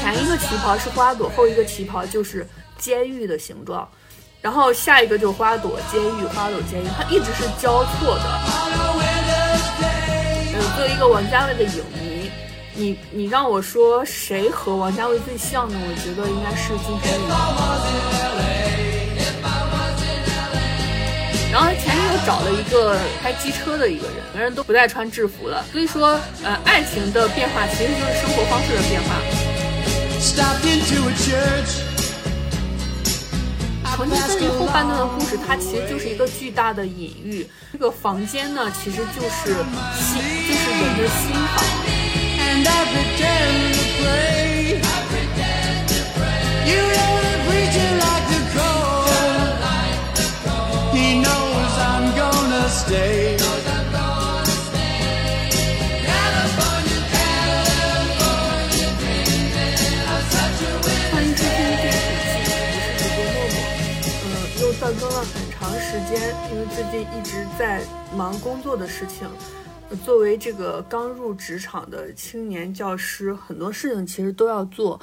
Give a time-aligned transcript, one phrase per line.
[0.00, 2.46] 前一个旗袍是花朵，后一个旗袍就是
[2.78, 3.88] 监狱的形状，
[4.40, 8.40] 然后下一个就是花朵监狱，花朵监狱，它一直是交错的。
[10.52, 12.30] 嗯，作为一个王家卫的影迷，
[12.74, 15.78] 你你让我说谁和王家卫最像呢？
[15.78, 17.08] 我觉得应该是金城
[18.56, 18.59] 武。
[21.52, 25.64] 然后他前面又找了一个开机车的一个人，两个人都不再穿制服了。
[25.72, 29.16] 所以说，呃，爱情的变化其实就是生活方式的变化。
[33.96, 37.46] 重庆森林后半段的故事，它其实就是一个巨大的隐喻。
[37.72, 39.52] 这个房间呢，其实就是
[39.98, 41.64] 心，就是人的心房。
[52.90, 52.98] 断
[64.98, 67.80] 更了很长时间，因为最近一直在
[68.16, 69.28] 忙工作的事情。
[70.04, 75.00] 作为这个刚入职场的青年教师，很多事情其实都要做。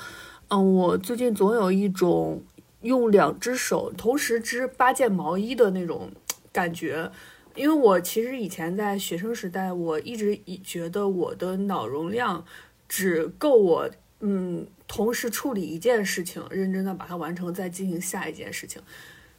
[0.49, 2.43] 嗯，我最近总有一种
[2.81, 6.11] 用两只手同时织八件毛衣的那种
[6.51, 7.09] 感觉。
[7.57, 12.45] 因为我其实以前在学生时代，我一直以觉得我的脑容量
[12.87, 18.81] 只够我嗯同时处理一件事情，认真的把它完成，再进行下一件事情。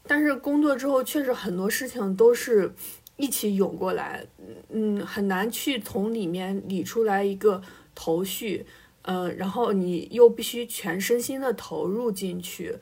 [0.06, 2.74] 但是工作之后，确实很多事情都是
[3.16, 4.26] 一起涌过来，
[4.70, 7.62] 嗯，很难去从里面理出来一个
[7.94, 8.66] 头绪，
[9.02, 12.76] 嗯，然后你又必须全身心的投入进去。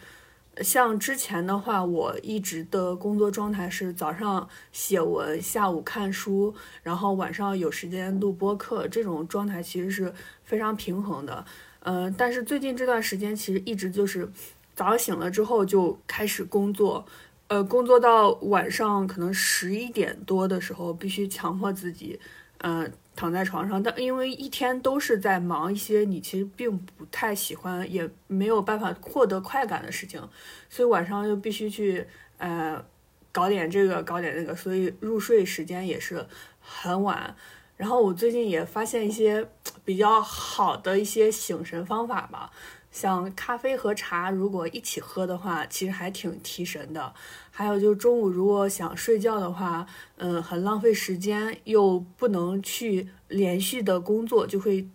[0.62, 10.12] 像之前的话，我一直的工作状态是早上写文，下午看书，然后晚上有时间录播课，这种状态其实是
[10.44, 11.44] 非常平衡的，
[11.80, 14.30] 嗯，但是最近这段时间其实一直就是。
[14.76, 17.06] 早上醒了之后就开始工作，
[17.46, 22.20] 呃，工作到晚上可能十一点多的时候，必须强迫自己，
[22.58, 23.82] 嗯，躺在床上。
[23.82, 30.22] 但因为一天都是在忙一些你其实并不太喜欢，也没有办法获得快感的事情，
[30.68, 32.06] 所以晚上就必须去，
[32.36, 32.84] 呃，
[33.32, 36.24] 搞点这个，搞点那个，所以入睡时间也是
[36.60, 37.34] 很晚。
[37.76, 39.46] 然后我最近也发现一些
[39.84, 42.50] 比较好的一些醒神方法吧。
[42.96, 47.12] 像咖啡和茶，如果一起喝的话，其实还挺提神的。
[47.50, 49.86] 还有就是中午如果想睡觉的话，
[50.16, 54.88] 嗯，很浪费时间，又不能去连续的工作，就会，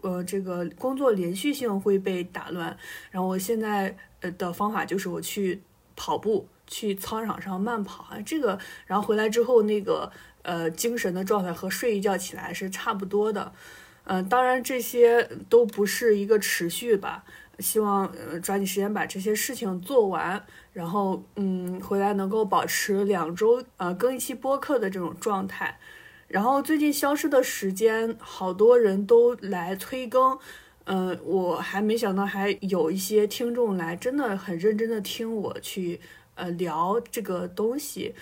[0.00, 2.74] 呃，这个工作连续性会被打乱。
[3.10, 5.60] 然后我现在呃的方法就是我去
[5.94, 10.10] 跑步，去操场上慢跑啊，这个，然后回来之后那个
[10.40, 13.52] 呃精神的状态和睡一觉起来是差不多的。
[14.08, 17.24] 嗯，当然这些都不是一个持续吧，
[17.58, 20.40] 希望呃抓紧时间把这些事情做完，
[20.72, 25.78] 然后嗯回来能够保持两周呃更一期播客的这种状态。
[26.28, 30.38] 然后最近消失的时间，好多人都来催更，
[30.84, 36.00] 嗯，我还没想到还有一些听众来，真的很认真的听我去
[36.36, 38.14] 呃聊这个东西。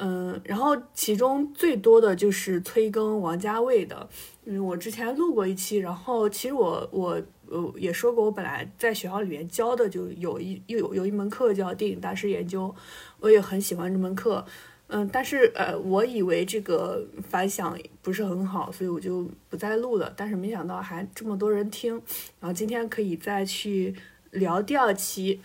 [0.00, 4.08] 嗯，然后其中最多的就是催更王家卫的，
[4.44, 7.20] 嗯，我之前录过一期，然后其实我我
[7.50, 12.72] 呃也说过，我本来在学校里面教的就有一有有一门课叫电影大师研究，
[13.18, 14.46] 我也很喜欢这门课，
[14.86, 21.94] 嗯，但是呃我以为这个反响不是很好，所以我就不再录了，但是没想到还这么多人听，
[22.38, 23.96] 然后今天可以再去
[24.30, 25.40] 聊第二期。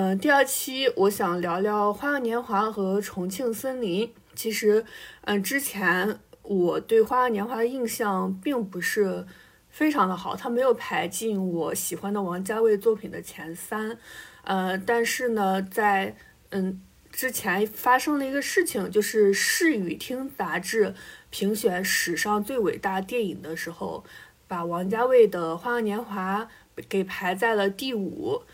[0.00, 4.06] 嗯，第二期我想聊聊《花样年华》和《重庆森林》。
[4.32, 4.84] 其实，
[5.22, 9.26] 嗯，之前我对《花样年华》的印象并不是
[9.70, 13.98] 非常的好，它没有排进我喜欢的王家卫作品的前三。
[14.44, 16.14] 呃，但是呢，在
[16.50, 16.80] 嗯
[17.10, 20.94] 之前发生了一个事情，就是《视与听》杂志
[21.30, 24.04] 评选史上最伟大电影的时候，
[24.46, 26.48] 把王家卫的《花样年华》
[26.88, 28.44] 给排在了第五。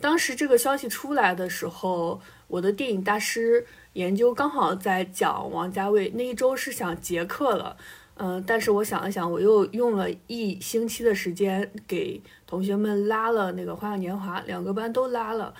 [0.00, 7.76] 当时这个消息出来的时候，我的电影大师研究刚好在讲王家卫，那一周是想结课了，
[8.16, 15.54] 嗯，但是我想了想，我又用了一星期的时间给同学们拉了那个《花样年华》，两个班都拉了，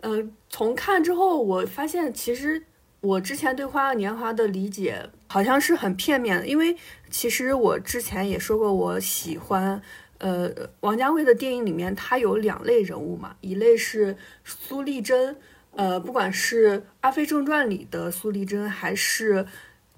[0.00, 2.64] 嗯，从看之后，我发现其实
[3.00, 6.76] 我之前对《花样年华》的理解好像是很片面的，因为
[7.10, 9.82] 其实我之前也说过，我喜欢。
[10.22, 15.36] 呃，王家卫的电影里面，他有两类人物嘛，一类是苏丽珍，
[15.72, 19.44] 呃，不管是《阿飞正传》里的苏丽珍，还是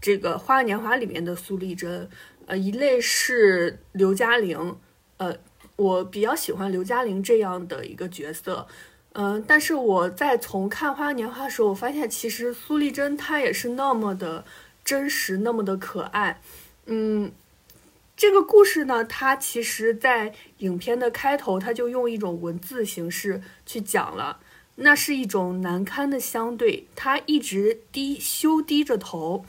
[0.00, 2.09] 这个《花样年华》里面的苏丽珍，
[2.47, 4.76] 呃，一类是刘嘉玲，
[5.19, 5.37] 呃，
[5.76, 8.67] 我比较喜欢刘嘉玲这样的一个角色，
[9.12, 14.43] 嗯，但是我在从看《花样年华》的时候，我发现其实苏丽珍她也是那么的
[14.82, 16.41] 真实，那么的可爱，
[16.87, 17.31] 嗯，
[18.16, 24.38] 这个故事呢，它其实在影片的开头，它就用一种文字形式去讲了，
[24.76, 29.44] 那是一种难堪的相对，他一直低羞低着头，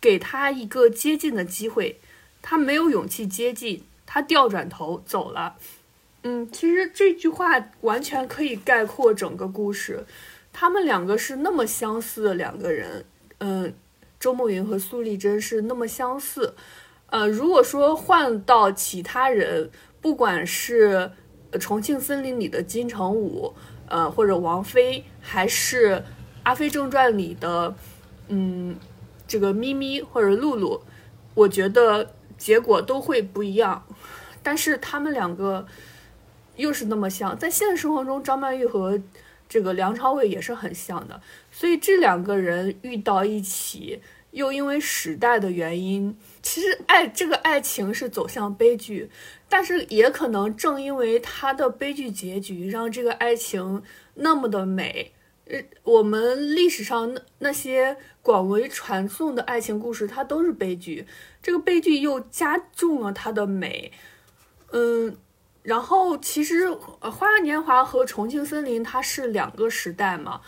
[0.00, 1.98] 给他一个接近的机会。
[2.40, 5.56] 他没有勇气接近，他掉转头走了。
[6.22, 10.06] 嗯，其实这句话完全可以概括整个故事。
[10.52, 13.04] 他们两个是那么相似的两个人，
[13.38, 13.74] 嗯，
[14.18, 16.54] 周慕云和苏丽珍是那么相似。
[17.06, 19.70] 呃，如果说换到其他人，
[20.00, 21.10] 不管是
[21.58, 23.54] 《重庆森林》里的金城武，
[23.88, 25.96] 呃，或者王菲，还是
[26.42, 27.74] 《阿飞正传》里的，
[28.28, 28.76] 嗯，
[29.26, 30.82] 这个咪咪或者露露，
[31.34, 32.12] 我觉得。
[32.38, 33.86] 结果都会不一样，
[34.42, 35.66] 但是他们两个
[36.56, 39.00] 又是那么像，在现实生活中，张曼玉和
[39.48, 41.18] 这个梁朝伟也是很像的，
[41.50, 46.14] 所以这两个人遇到一起，又因为时代的原因，
[46.48, 49.10] 其实爱这个爱情是走向悲剧，
[49.48, 53.82] 但是也可能正因为它的悲剧结局，让这个爱情
[54.14, 55.12] 那么的美。
[55.46, 61.04] 呃，我们历史上那那些广为传颂的爱情故事，它都是悲剧。
[61.42, 63.90] 这个悲剧又加重了它的美。
[64.70, 65.16] 嗯，
[65.64, 66.68] 然后其实
[67.10, 70.40] 《花样年华》和《重庆森林》它是两个时代嘛，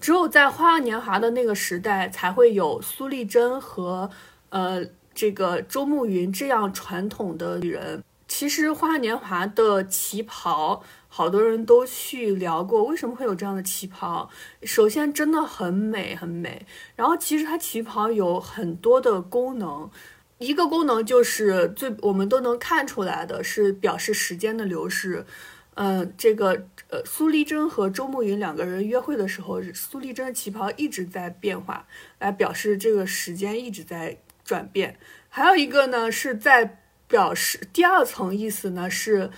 [0.00, 4.08] 只有在《花样年华》的那个时代，才会有苏丽珍和
[4.50, 8.02] 呃这个周慕云这样传统的女人。
[8.28, 10.82] 其实《花样年华》的旗袍。
[11.12, 14.30] 好多人都去聊过，为什么会有这样的旗袍？
[14.62, 16.64] 首先，真的很美，很美。
[16.94, 19.90] 然后，其实它旗袍有很多的功能，
[20.38, 25.26] 一个功能就是最我们都能看出来的是表示时间的流逝。
[25.74, 31.84] 嗯，这个呃，苏丽珍和周慕云两个人约会的时候，苏丽珍的旗袍一直在变化，
[32.20, 34.16] 来表示这个时间一直在
[34.50, 34.98] 转变。
[35.28, 39.30] 还有一个呢，是在表示第二层意思呢是。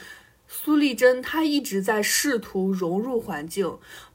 [0.55, 3.67] 苏丽珍她一直在试图融入环境，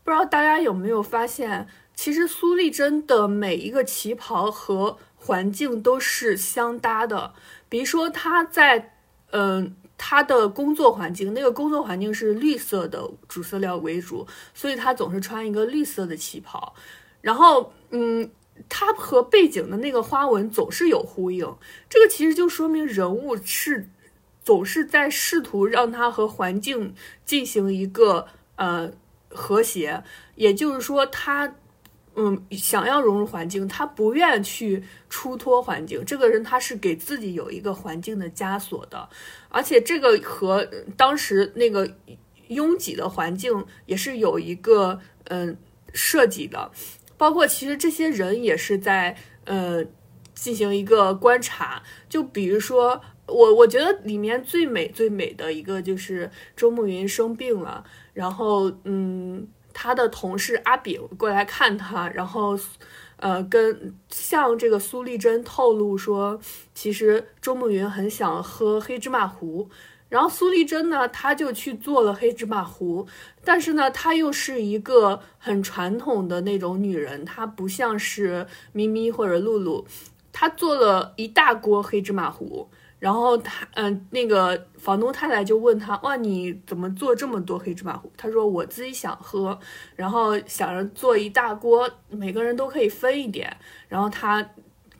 [0.03, 7.33] 不知道大家有没有发现，其实苏丽珍的每一个旗袍和环境都是相搭的。
[7.67, 8.93] 比如说她在，
[9.31, 16.75] 嗯，她的工作环境，那个工作环境是绿色的主色调为主，所以她总是穿一个绿色的旗袍。
[17.19, 18.29] 然后，嗯，
[18.69, 21.55] 他和背景的那个花纹总是有呼应，
[21.89, 23.89] 这个其实就说明人物是。
[24.43, 26.95] 总是在试图让它和环境
[27.25, 28.25] 进行一个
[28.55, 28.89] 呃
[29.27, 30.01] 和谐，
[30.35, 31.53] 也就是说，他
[32.15, 36.01] 嗯想要融入环境，他不愿去出脱环境。
[36.05, 39.09] 这个人他是给自己有一个环境的枷锁的，
[39.49, 40.65] 而且这个和
[40.95, 41.91] 当时那个
[42.47, 45.57] 拥挤的环境也是有一个嗯
[45.93, 46.71] 设计的，
[47.17, 49.83] 包括其实这些人也是在呃
[50.33, 53.01] 进行一个观察，就比如说。
[53.29, 57.83] 我我觉得里面最美最美的一个就是周慕云生病了，
[58.13, 62.57] 然后嗯，他的同事阿炳过来看他，然后
[63.17, 66.39] 呃跟向这个苏丽珍透露说，
[66.73, 69.69] 其实周慕云很想喝黑芝麻糊，
[70.09, 73.05] 然后苏丽珍呢，她就去做了黑芝麻糊，
[73.43, 79.85] 但是呢，她又是一个很传统的那种女人，她不像是咪咪或者露露，
[80.31, 82.69] 她做了一大锅黑芝麻糊。
[82.99, 88.11] 然后她，嗯，那个房东太太就问她，哇，你怎么做这么多黑芝麻糊？
[88.17, 89.59] 她说我自己想喝，
[89.95, 93.55] 然后想着做一大锅，每个人都可以分一点。
[93.87, 94.43] 然后她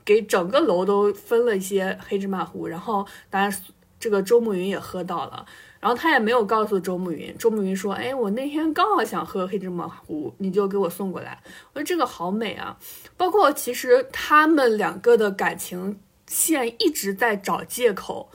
[0.04, 3.52] 给整个楼都分了一些黑芝麻糊，然后当然
[4.00, 5.44] 这个周慕云也喝到了。
[5.80, 11.40] 然后他也没有告诉周慕云，周慕云说，哎，我那天刚好想喝黑芝麻糊，你就给我送过来。
[11.72, 12.78] 我说这个好美啊，
[13.16, 15.98] 包括其实他们两个的感情。
[16.30, 18.30] 线一直在找借口，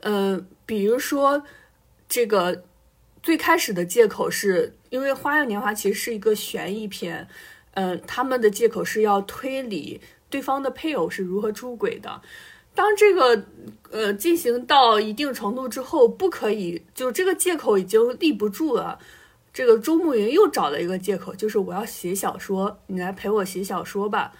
[0.00, 1.42] 嗯，比如说
[2.06, 2.62] 这个
[3.22, 7.26] 最开始的借口是因为《花样年华》其实是一个悬疑片，
[7.72, 9.98] 嗯，他们的借口是要推理
[10.28, 12.20] 对方的配偶是如何出轨的。
[12.78, 13.44] 当这个
[13.90, 19.00] 呃进行到一定程度之后，不可以，就这个借口已经立不住了。
[19.52, 24.32] 这个周慕云又找了一个借口，就是我要写小说，你来陪我写小说吧。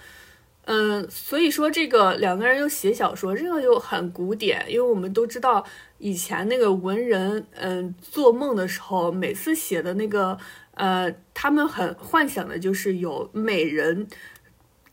[0.67, 5.65] 嗯，所以说这个两个人又写小说，这个就很古典，因为我们都知道
[5.99, 10.39] 以前那个文人，嗯，做梦的时候，每次写的那个，
[10.75, 14.07] 呃，他们很幻想的就是有美人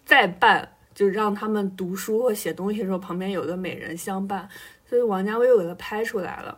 [0.04, 4.50] 在伴，就让他们读书或写东西的时候，旁边有个美人相伴。
[4.88, 6.58] 所以王家卫又给他拍出来了。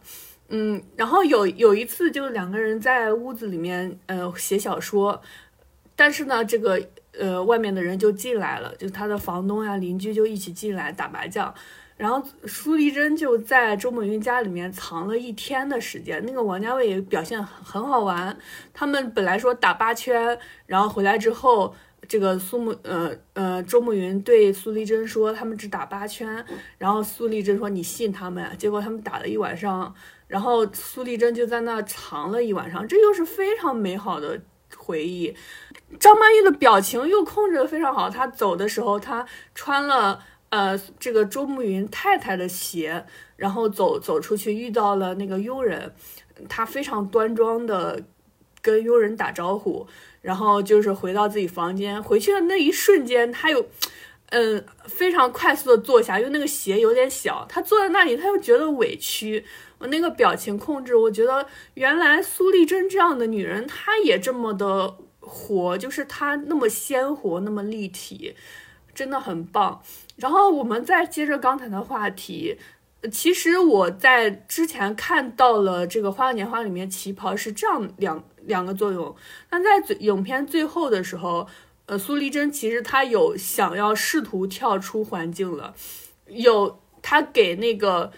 [0.50, 5.22] 嗯，然后有有一次，就两个人在屋子里面，呃，写小说，
[5.96, 6.82] 但是呢，这个
[7.18, 11.54] 呃，外面的人就进来了，就他的房东呀、邻居就一起进来打麻将，
[11.96, 18.38] 然后苏丽珍就在周慕云家里面藏了一天的时间，那个王家卫也表现很好玩，
[18.74, 21.74] 他们本来说打八圈，然后回来之后。
[22.08, 26.46] 这个苏慕，呃呃，周慕云对苏丽珍说，他们只打八圈，
[26.78, 28.56] 然后苏丽珍说你信他们？
[28.58, 29.94] 结果他们打了一晚上，
[30.28, 34.40] 然后苏丽珍就在那藏了一晚上，这又是非常美好的
[34.78, 35.36] 回忆。
[36.00, 45.94] 张曼玉的表情又控制的非常好，她走的时候，她穿了呃这个周慕云太太的鞋，然后走走出去遇到了那个佣人，
[46.48, 48.02] 她非常端庄的
[48.62, 49.88] 跟佣人打招呼。
[50.28, 53.66] 然后就是回到自己房间，回去的那一瞬间，他又，
[54.32, 59.46] 嗯，非常快速的坐下，因为那个鞋有点小，他坐在那里，他又觉得委屈。
[59.78, 68.36] 我那个表情控制，我觉得原来苏丽珍这样的女人，她也这么的活，就是她那么鲜活，那么立体，
[68.94, 69.82] 真的很棒。
[70.18, 72.58] 然后我们再接着刚才的话题。
[73.12, 79.16] 其实我在之前看到了这个《花样年华》里面旗袍是这样两两个作用。
[79.52, 81.48] 那在影片最后的时候，
[81.86, 85.76] 呃，苏丽珍其实她有想要试图跳出环境了，
[86.28, 88.12] 有她给那个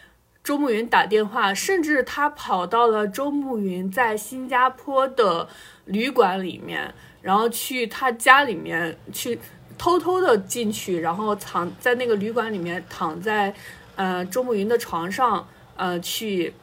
[0.43, 5.49] 周慕云打电话，甚至她跑到了周慕云在新加坡的
[5.85, 9.37] 旅馆里面，然后去他家里面去
[9.77, 13.53] 偷偷的进去，然后藏在那个旅馆里面躺在。
[13.99, 16.53] 呃，周慕云的床上，呃，去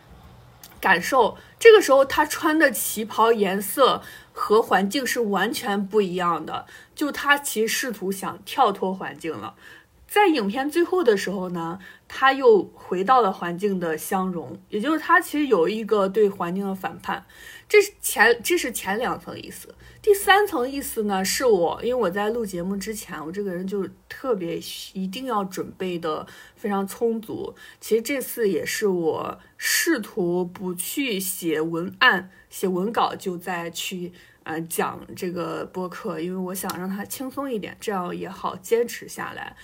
[0.81, 1.37] 感受。
[1.59, 4.01] 这个时候，他穿的旗袍颜色
[4.33, 6.65] 和环境是完全不一样的。
[6.95, 9.55] 就他其实试图想跳脱环境了。
[10.09, 11.79] 在影片最后的时候呢，
[12.09, 17.27] 他又回到了环境的相融，也就是他其实有一个对环境的反叛。
[17.69, 19.75] 这是前，这是前两层意思。
[20.07, 24.57] 第三层意思呢，是我因为我在录节目之前，我这个人就特别
[24.93, 27.53] 一定要准备的非常充足。
[27.81, 34.13] 其实这次也是我试图不去写文案、写文稿，就再去
[34.45, 39.57] 呃讲这个播客，因为我想让它轻松一点，这样也好坚持下来。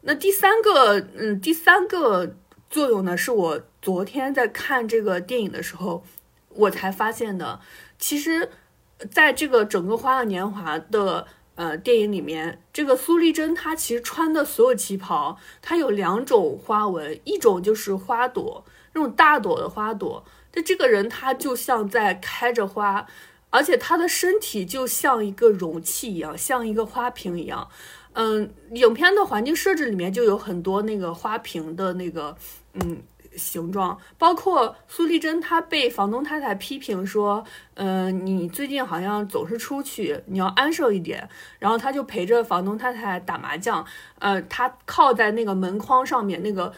[0.00, 2.34] 那第三个，嗯，第三个
[2.70, 6.02] 作用呢，是我昨天在看这个电影的时候，
[6.48, 7.60] 我才发现的，
[7.98, 8.48] 其实。
[9.10, 20.24] 在这个整个《花样年华》的呃电影里面，这个苏丽珍她其实穿的所有旗袍，它有两种花纹，一种就是花朵，那种大朵的花朵。
[20.52, 23.06] 这这个人她就像在开着花，
[23.50, 27.68] 而且她的身体就像一个容器一样，像一个花瓶一样。
[28.14, 32.36] 嗯，影片的环境设置里面就有很多那个花瓶的那个
[32.74, 33.02] 嗯。
[33.36, 37.42] 形状包括苏丽珍，她被房东太太批评说，
[37.74, 41.28] 嗯，你最近好像总是出去，你要安生一点。
[41.58, 43.84] 然后她就陪着房东太太打麻将，
[44.18, 46.72] 呃，她靠在那个门框上面，那个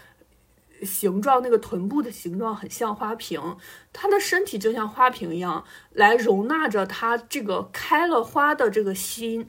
[0.82, 3.56] 形状，那个臀部的形状很像花瓶，
[3.92, 9.48] 她的身体就像花瓶一样，来容纳着她这个开了花的这个心，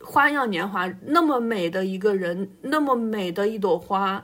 [0.00, 4.22] 花样年华那么美的一个人，那么美的一朵花，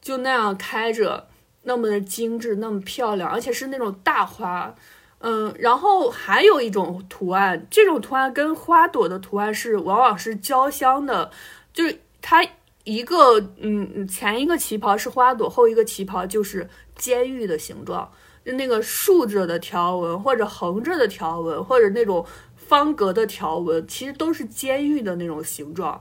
[0.00, 1.28] 就那样开着。
[1.62, 4.74] 那么的精致，那么漂亮，而且是那种大花，
[5.18, 11.30] 嗯，然后还有一种图案，这种图案跟花朵的图案是往往是交相的，
[11.72, 12.44] 就是它
[12.84, 18.10] 一个，嗯，前一个旗袍是花朵，后一个旗袍就是监狱的形状，
[18.44, 22.26] 就那个竖着的条纹或者横着的条纹或者那种
[22.56, 26.00] 方格的条纹，其实都是监狱的那种形状。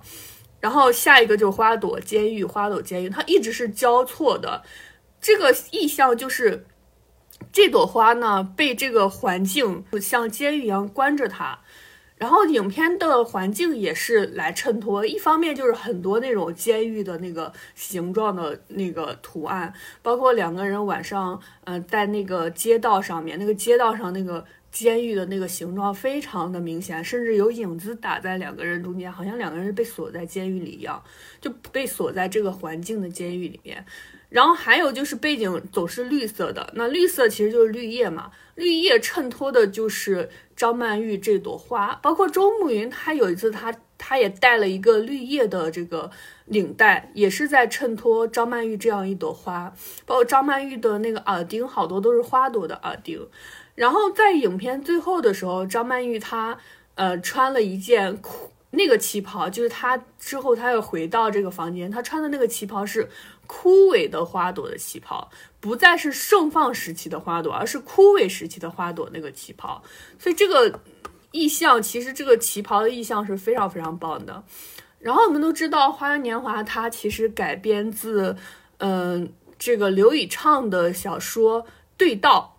[0.59, 4.63] 然后下一个就是花朵，监狱，花朵，监狱，它一直是交错的。
[5.21, 6.65] 这个意象就是，
[7.51, 11.59] 这朵花呢被这个环境像监狱一样关着它，
[12.17, 15.05] 然后影片的环境也是来衬托。
[15.05, 31.03] 一方面就是很多那种监狱的那个形状的那个图案，包括两个人晚上，嗯，在那个街道上面，那个街道上那个监狱的那个形状非常的明显，甚至有影子打在两个人中间，好像两个人被锁在监狱里一样，
[31.39, 33.85] 就被锁在这个环境的监狱里面。
[34.31, 41.99] 然后还有就是背景总是绿色的，那绿色其实就是绿叶嘛，绿叶衬托的就是张曼玉这朵花。
[42.01, 46.09] 包括周慕云，他有一次他他也戴了一个绿叶的这个
[46.45, 49.73] 领带，也是在衬托张曼玉这样一朵花。
[50.05, 53.27] 包括张曼玉的那个耳钉，好多都是花朵的耳钉。
[53.75, 56.57] 然后在影片最后的时候，张曼玉她
[56.95, 58.17] 呃穿了一件
[58.71, 63.07] 那个旗袍，就是他之后他又回到这个房间，他穿的那个旗袍是。
[63.53, 69.83] 枯萎的花朵的旗袍，不再是盛放时期的花朵，而是枯萎时期的花朵那个旗袍。
[70.17, 70.79] 所以这个
[71.31, 74.41] 意象，其实这个旗袍的意象是非常非常棒的。
[74.99, 78.33] 然后我们都知道，《花样年华》它其实改编自，
[78.77, 81.61] 嗯，这个刘以畅的小说
[81.97, 82.57] 《对道》。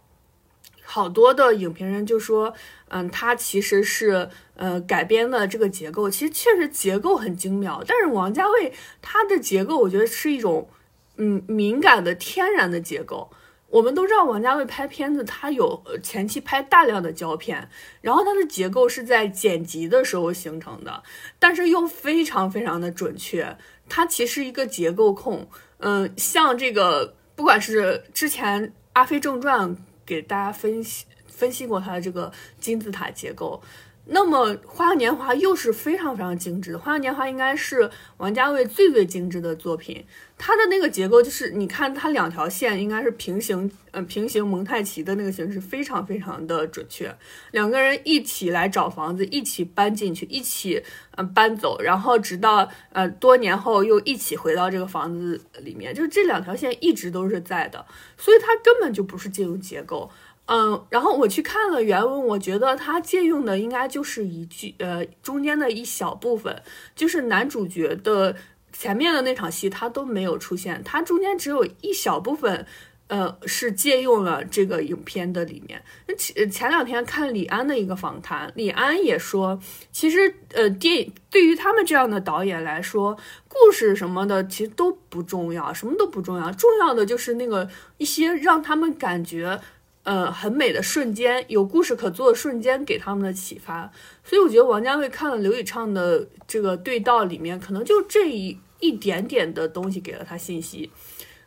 [0.92, 2.52] 好多的影评人就说，
[2.88, 7.82] 嗯，它其实是呃改编的这个结构，其实确实结构很精妙。
[7.88, 8.70] 但是王家卫
[9.00, 10.68] 他的结构，我觉得是一种
[11.16, 13.30] 嗯敏感的天然的结构。
[13.70, 17.70] 我们都知道王家卫拍片子，他有前期拍大量的胶片，
[18.02, 21.02] 然后他的结构是在剪辑的时候形成的，
[21.38, 23.56] 但是又非常非常的准确。
[23.88, 29.70] 他其实一个结构控，嗯，像这个不管是之前《阿飞正传》。
[30.04, 33.62] 给大家分析分析过它的这个金字塔结构，
[34.04, 40.04] 那么《花样年华》又是非常非常精致的，《花样年华》应该是王家卫最最精致的作品。
[40.36, 47.14] 它的那个结构就是，你看它两条线应该是平行，呃，平行蒙太奇的那个形式，非常非常的准确。
[47.52, 50.82] 两个人一起来找房子，一起搬进去，一起
[51.14, 60.10] 呃搬走，然后直到呃多年后又一起回到这个房子里面，就是这两条线一直都是在的，所以它根本就不是借用结构。
[60.46, 66.62] 嗯，然后我去看了原文，我觉得他借用的应该就是一句，呃，中间的一小部分，
[66.94, 68.36] 就是男主角的。
[68.74, 72.66] 前面的那场戏他都没有出现，他中间只有一小部分，
[73.08, 75.84] 呃，是借用了这个影片的里面。
[76.08, 79.60] 那前前两天看李安的一个访谈，李安也说，
[79.92, 83.14] 其实呃，电对于他们这样的导演来说，
[83.46, 87.68] 故事什么的其实都不重要，什么都不重要，重要的就是那个
[87.98, 89.60] 一些让他们感觉。
[90.04, 93.90] 呃，很美的瞬间，有故事可做的瞬间，给他们的启发。
[94.24, 100.90] 所以我觉得王家卫看了刘宇畅的这个对道里面，可能就这一一点点的东西给了他信息。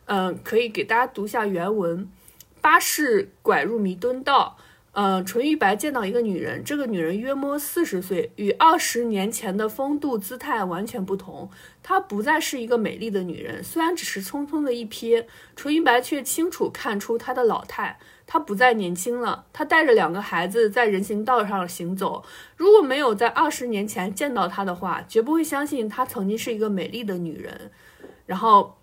[0.06, 2.08] 嗯，可以给大家读一下原文：
[2.62, 4.56] 巴士拐入弥敦道。
[4.92, 11.50] 嗯，淳于白见到一个女人，这个女人约摸四十岁，与二十年前的风度姿态完全不同。
[11.82, 17.98] 她不再是一个美丽的女人，虽然只是匆匆的一瞥，淳于白却清楚看出她的老态。
[18.26, 22.24] 她不再年轻了，她带着两个孩子在人行道上行走。
[22.56, 27.70] 如果没有在二十年前见到她的话，绝不会相信她曾经是一个美丽的女人。
[28.26, 28.76] 然后。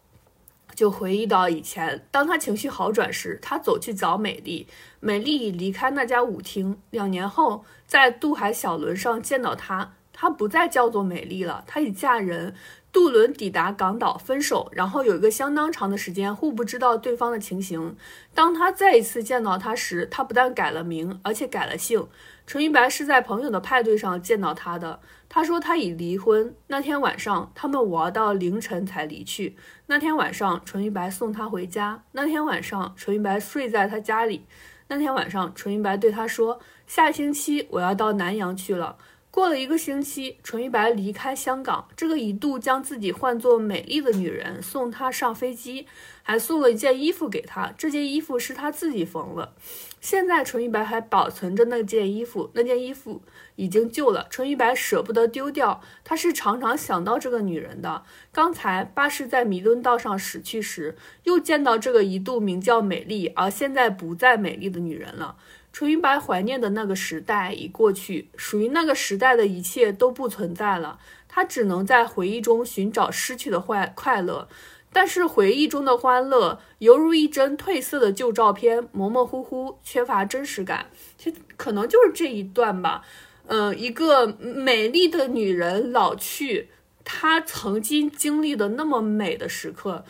[0.75, 4.65] 就回忆到以前，当他情绪好转时，他走去找美丽。
[4.99, 6.79] 美丽离开那家舞厅。
[6.89, 12.55] 两年后，在渡海小轮上见到她，她不再叫做美丽了，她已嫁人。
[12.93, 17.97] 渡轮抵达港岛，分手，然后有一个相当长的时间互不知道对方的情形。
[18.35, 22.07] 当他再一次见到她时，他不但改了名，而且改了姓。
[22.45, 24.99] 淳于白是在朋友的派对上见到他的。
[25.27, 26.53] 他说他已离婚。
[26.67, 29.55] 那天晚上，他们玩到凌晨才离去。
[29.87, 32.03] 那天晚上，淳于白送他回家。
[32.11, 34.45] 那天晚上，淳于白睡在他家里。
[34.89, 38.97] 那天晚上，淳于白对他说：“下星期我要到南洋去了。”
[39.33, 41.87] 过了一个星期，淳于白离开香港。
[41.97, 45.87] 这个一度将自己唤作美丽的女人送他上飞机，
[46.21, 47.73] 还送了一件衣服给他。
[47.75, 49.55] 这件衣服是他自己缝的。
[49.99, 52.51] 现在，淳于白还保存着那件衣服。
[52.53, 53.23] 那件衣服
[53.55, 55.81] 已经旧了，淳于白舍不得丢掉。
[56.03, 58.03] 他是常常想到这个女人的。
[58.31, 65.37] 刚才巴士在弥敦道上驶去时，又见到这个一度名叫美丽，而现在不再美丽的女人了。
[65.73, 70.99] 淳于白怀念的那个时代已过去，属于那个时代的一切都不存在了。
[71.27, 74.47] 他只能在回忆中寻找失去的快快乐，
[74.91, 80.85] 但是回忆中的欢乐犹如一帧褪色的旧照片，模模糊糊，缺乏真实感。
[81.17, 83.03] 其实可能就是这一段吧。
[83.47, 86.69] 嗯，一个美丽的女人老去，
[87.03, 90.05] 她曾经经历的那么美的时刻，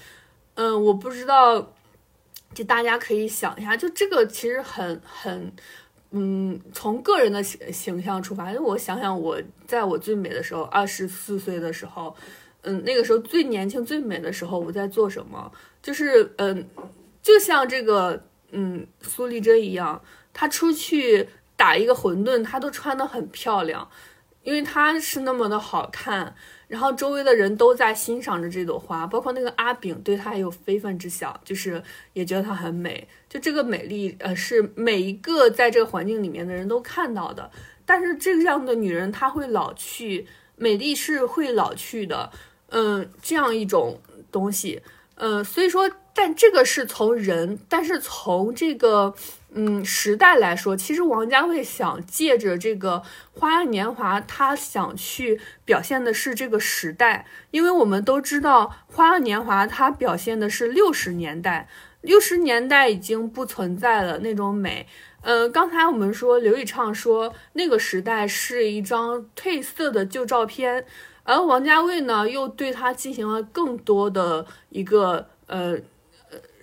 [0.56, 1.73] 嗯，我不知道。
[2.54, 5.52] 就大家可以想一下，就这个其实很很，
[6.12, 8.52] 嗯，从个人的形形象出发。
[8.52, 12.16] 因为我想想，我在我最美的时候，二十四岁的时候，
[12.62, 15.52] 嗯，那个时候最年轻、最美的时候，我在做什么？
[15.82, 16.68] 就是，嗯，
[17.22, 23.89] 就像这个，嗯，苏丽珍一样，她出去打一个馄饨，她都穿得很漂亮，
[24.44, 26.36] 因为她是那么的好看。
[26.74, 31.80] 然后周围的人都在欣赏着这朵花，包括那个阿炳对她也有非分之想，就是
[32.14, 33.08] 也觉得她很美。
[33.30, 37.52] 就这个美丽，呃，是每一个在这个环境里面的人都看到的。
[37.86, 42.32] 但是这样的女人她会老去，美丽是会老去的，
[42.70, 44.82] 嗯，这样一种东西，
[45.18, 49.14] 嗯，所以说但这个是从人，但是从这个
[49.56, 53.04] 嗯时代来说，其实王家卫想借着这个
[53.39, 61.68] 《花样年华》，他想去表现的是这个时代，因为我们都知道《花样年华》它表现的是六十年代，
[62.02, 64.88] 六十年代已经不存在了那种美。
[65.22, 70.86] 呃，刚才我们说刘以畅说那个时代是一张褪色的旧照片，
[71.24, 75.78] 而王家卫呢又对他进行了更多的一个呃。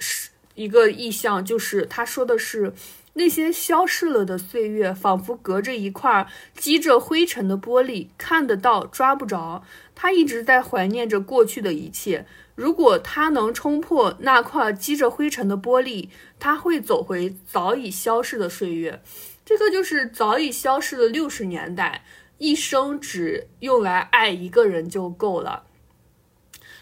[0.02, 0.29] 是
[0.60, 2.74] 一个意象，就是他说的是
[3.14, 9.64] 那些消逝了的岁月，仿佛隔着一块积着灰尘的玻璃，看得到，抓不着。
[9.94, 12.26] 他一直在怀念着过去的一切。
[12.54, 19.00] 如果他能冲破那块积着灰尘的玻璃，他会走回早已消逝的岁月。
[19.46, 22.04] 这个就是早已消逝的六十年代，
[22.36, 25.64] 一生只用来爱一个人就够了。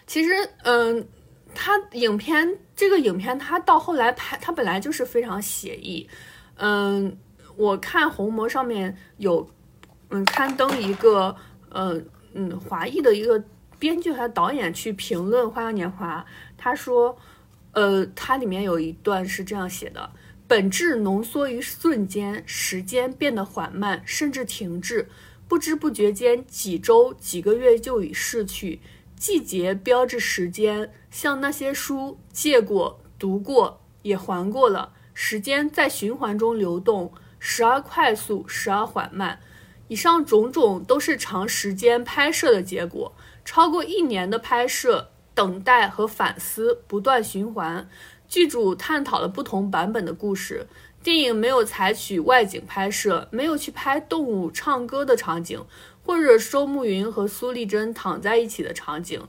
[0.04, 1.06] 其实，嗯。
[1.54, 6.08] 他影片这个影片，他到后来拍，他本来就是非常写意。
[6.56, 7.16] 嗯，
[7.56, 9.48] 我看红魔上面有，
[10.10, 11.34] 嗯，刊登一个，
[11.70, 12.00] 呃，
[12.34, 13.42] 嗯，华裔的一个
[13.78, 16.20] 编剧和导演去评论《花样年华》，
[16.56, 17.16] 他说，
[17.72, 20.10] 呃，它里面有一段是这样写的：
[20.46, 25.08] 本质浓缩于瞬间，时间变得缓慢，甚至停滞，
[25.46, 28.80] 不知不觉间，几周、几个月就已逝去。
[29.18, 34.92] 季节标志时间，像那些书借过、读过，也还过了。
[35.12, 39.40] 时间在循环中流动，时而快速，时而缓慢。
[39.88, 43.12] 以上种种都是长时间拍摄的结果，
[43.44, 47.88] 超过一年的拍摄、等待和反思不断循环。
[48.28, 50.68] 剧组探讨了不同版本的故事。
[51.02, 55.64] 电影没有采取外景拍摄，没有去拍动物唱歌的场景。
[56.08, 59.20] 或者周慕云和苏丽珍躺在一起的场景，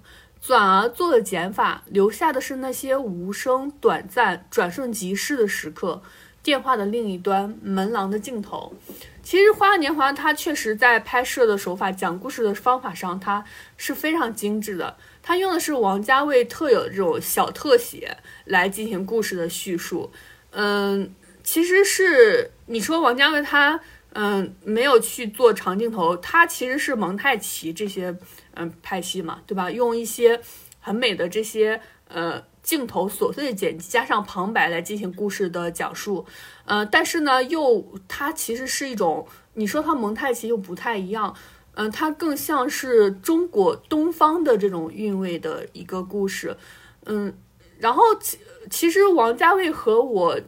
[0.41, 6.01] 转而做了减法，留下的是那些无声、短暂、转瞬即逝的时刻。
[6.41, 8.73] 电话的另一端，门廊的尽头。
[9.21, 13.43] 其实《花样年华》它确实在拍摄的手法、讲故事的方法上，它
[13.75, 14.95] 是非常精致的。
[15.21, 18.15] 它用的是王家卫特有的这种小特写
[18.45, 20.09] 来进行故事的叙述。
[20.51, 21.13] 嗯，
[21.43, 23.81] 其实是你说王家卫他。
[24.13, 28.17] 嗯，没有去做长镜头，它其实是蒙太奇这些
[28.55, 29.69] 嗯派系嘛，对吧？
[29.69, 30.41] 用一些
[30.79, 36.25] 很美的这些呃镜头琐碎的剪辑，加上旁白来进行故事的讲述。
[36.65, 41.35] 呃，但是呢，又它其实是一种，你说它蒙太奇又不太一样，
[41.75, 46.57] 嗯，它更像是中国东方的这种韵味的一个故事。
[47.05, 47.37] 嗯，
[47.77, 48.39] 然后其
[48.71, 50.39] 其实王家卫和我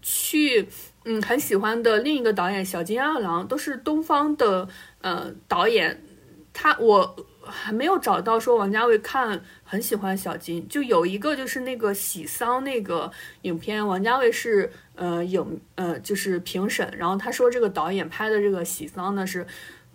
[0.00, 0.66] 去。
[1.08, 4.68] 嗯，很喜欢的另一个导演小金二郎都是东方的
[5.00, 6.02] 呃导演，
[6.52, 7.14] 他我
[7.44, 13.08] 还没有找到说王家卫看很喜欢小金，就有一个就是那个喜丧那个
[13.42, 19.46] 影片，王家卫是呃影呃就是评审，然后他说这个导演拍的这个喜丧呢是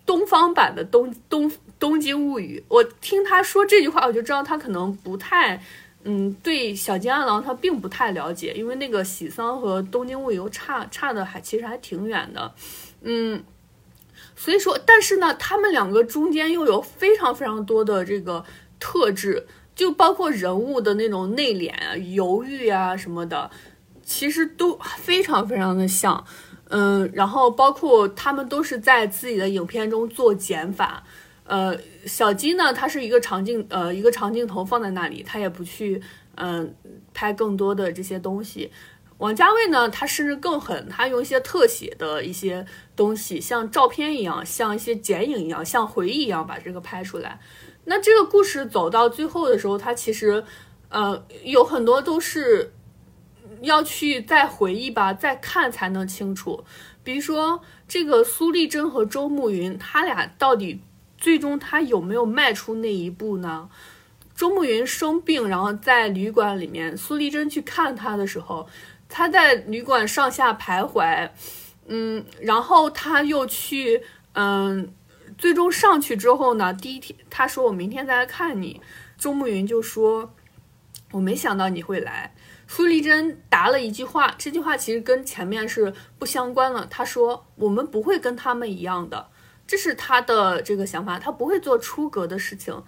[0.06, 5.62] 东方版的东东东京物语，我听他说这句话我就知道他可能不太。
[6.04, 12.52] 嗯，对小金二郎他并不太了解，因为那个喜丧和东京物游差差的还其实还挺远的，
[13.02, 13.44] 嗯，
[14.36, 18.44] 所以说，但是呢，他们两个中间又有非常非常多的这个
[18.80, 23.52] 特质，就包括人物的那种内敛啊、犹豫啊什么的，
[24.04, 26.26] 其实都非常非常的像，
[26.70, 31.04] 嗯，然后包括他们都是在自己的影片中做减法。
[31.52, 36.02] 呃，小金呢，他是一个长镜，呃，一个长镜头放在那里，他也不去，
[36.36, 36.74] 嗯，
[37.14, 38.72] 拍更多的这些东西。
[39.18, 47.38] 王家卫呢，他甚至更狠，他用一些特写的一些东西，像照片一样，像一些剪影一样，像回忆一样把这个拍出来。
[47.84, 50.42] 那这个故事走到最后的时候，他其实，
[50.88, 52.72] 呃，有很多都是
[53.62, 56.64] 要去再回忆吧，再看才能清楚。
[57.04, 60.80] 比如说这个苏丽珍和周慕云，他俩到底。
[61.22, 63.70] 最终他有没有迈出那一步呢？
[64.36, 68.68] 周慕云生病，然后在旅馆里面，苏丽珍去看他的时候，
[69.08, 71.30] 他在旅馆上下徘徊，
[71.86, 74.02] 嗯，然后他又去，
[74.34, 74.92] 嗯，
[75.38, 78.82] 最终上去之后呢，第一天他说我明天再来看你，
[79.16, 80.34] 周慕云就说
[81.12, 82.34] 我没想到你会来，
[82.68, 89.28] 苏丽珍答了一句话，这句话其实跟前面是不相关了，他说我们不会跟他们一样的。
[89.72, 92.84] 这是他的这个想法，他不会做出格的事情，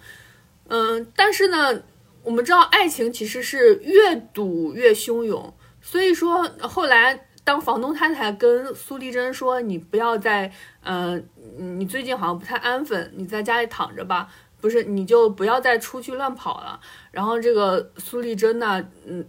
[0.68, 1.82] 嗯，但是呢，
[2.22, 14.28] 我们知道爱情其实是越赌越汹涌，所以说后来当房东太太跟苏丽珍说：“你不要再，嗯，你最近好像不太安分，你在家里躺着吧，
[14.60, 16.78] 不是，你就不要再出去乱跑了。
[17.10, 19.26] 然后这个苏丽珍呢，嗯，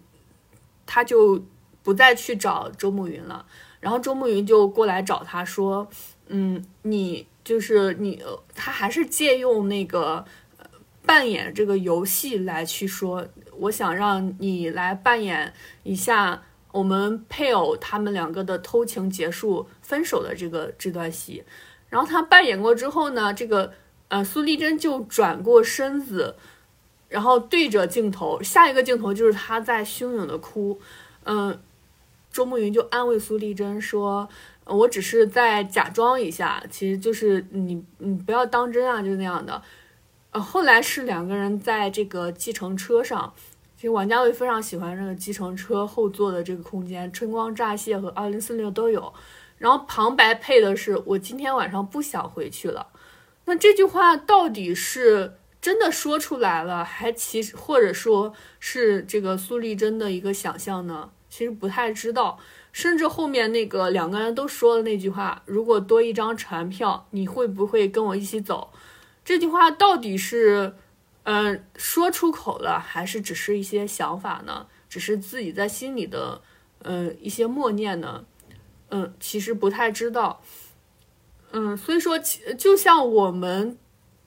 [0.86, 1.42] 他就
[1.84, 3.46] 不再去找周慕云了。
[3.80, 5.88] 然后周慕云就过来找他说，
[6.28, 8.22] 嗯，你就是你，
[8.54, 10.26] 他还是借用那个
[11.06, 13.26] 扮演这个游戏来去说，
[13.60, 15.54] 我想让你来扮演
[15.84, 16.44] 一下。
[16.72, 21.42] 我们配偶他们两个的偷情结束分手的这个这段戏，
[21.88, 23.72] 然后他扮演过之后呢，这个
[24.10, 26.36] 呃苏丽珍就转过身子，
[27.08, 30.78] 然后对着镜头，下一个镜头就是他在汹涌的哭，
[31.24, 31.58] 嗯，
[32.30, 34.28] 周慕云就安慰苏丽珍说，
[34.66, 39.62] 我只是在假装一下，其实就是你你不要当真啊，就那样的，
[40.32, 43.34] 呃，后来是两个人在这个计程车上。
[43.76, 49.14] 其实王家卫非常喜欢这个计程车后座的这个空间，春光乍泄和二零四六都有。
[49.58, 52.88] 然后旁白配的是“我今天晚上不想回去了”。
[53.46, 61.12] 那这句话到底是真的说出来了，还其实或者说是这个苏丽珍的一个想象呢？
[61.30, 62.40] 其实不太知道。
[62.76, 68.74] 甚至后面那个两个人都说了那句话：“如果多一张船票，你会不会跟我一起走？”
[69.24, 70.76] 这句话到底是？
[71.24, 74.68] 嗯，说出口了还是只是一些想法呢？
[74.88, 76.42] 只是自己在心里的，
[76.84, 78.26] 嗯，一些默念呢？
[78.90, 80.44] 嗯，其实不太知道。
[81.52, 83.76] 嗯，所以说，就像我们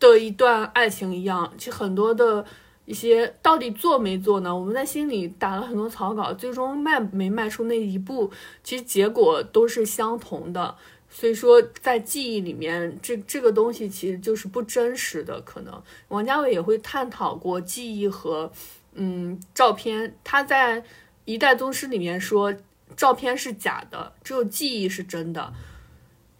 [0.01, 2.45] 的一段爱情一样，其实很多的
[2.89, 4.57] 一些到底做没做呢？
[4.57, 8.31] 我们在心里打了很多草稿，最终迈没迈出那一步，
[8.65, 10.75] 其实结果都是相同的。
[11.11, 15.39] 所以说，在记忆里面，这这个东西其实就是不真实的。
[15.43, 18.51] 可能王家卫也会探讨过记忆和
[18.95, 20.17] 嗯照片。
[20.25, 20.81] 他在
[21.27, 22.55] 《一代宗师》里面说，
[22.97, 25.53] 照片是假的，只有记忆是真的。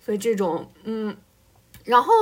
[0.01, 1.15] 所以这种嗯，
[1.85, 2.13] 然后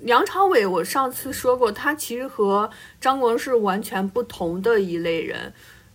[0.00, 2.70] 梁朝伟，我上次说过，他其实和
[3.00, 5.52] 张国荣是完全不同的一类人。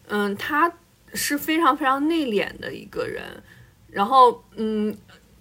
[0.07, 0.71] 嗯，他
[1.13, 3.23] 是非常非常内敛的一个人。
[3.89, 4.95] 然后嗯。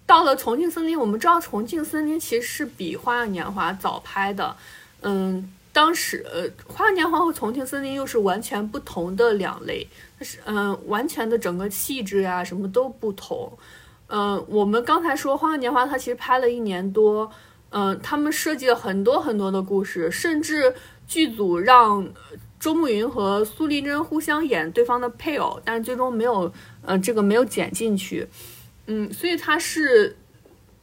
[0.05, 4.55] 到了重庆森林，我们知道重庆森林其实是比花样年华早拍的，
[5.01, 9.89] 嗯，当时呃，花样年华和重庆森林又是完全不同的两类，
[10.21, 13.57] 是嗯，完全的整个气质呀什么都不同，
[14.09, 17.31] 嗯，我们刚才说花样年华，它其实拍了一年多，
[17.73, 20.75] 嗯，他们设计了很多很多的故事，甚至
[21.09, 22.07] 剧组让
[22.61, 28.29] 周慕云和苏丽珍互相演对方的配偶，但是最终没有，呃，这个没有剪进去。
[28.87, 30.17] 嗯，所以它是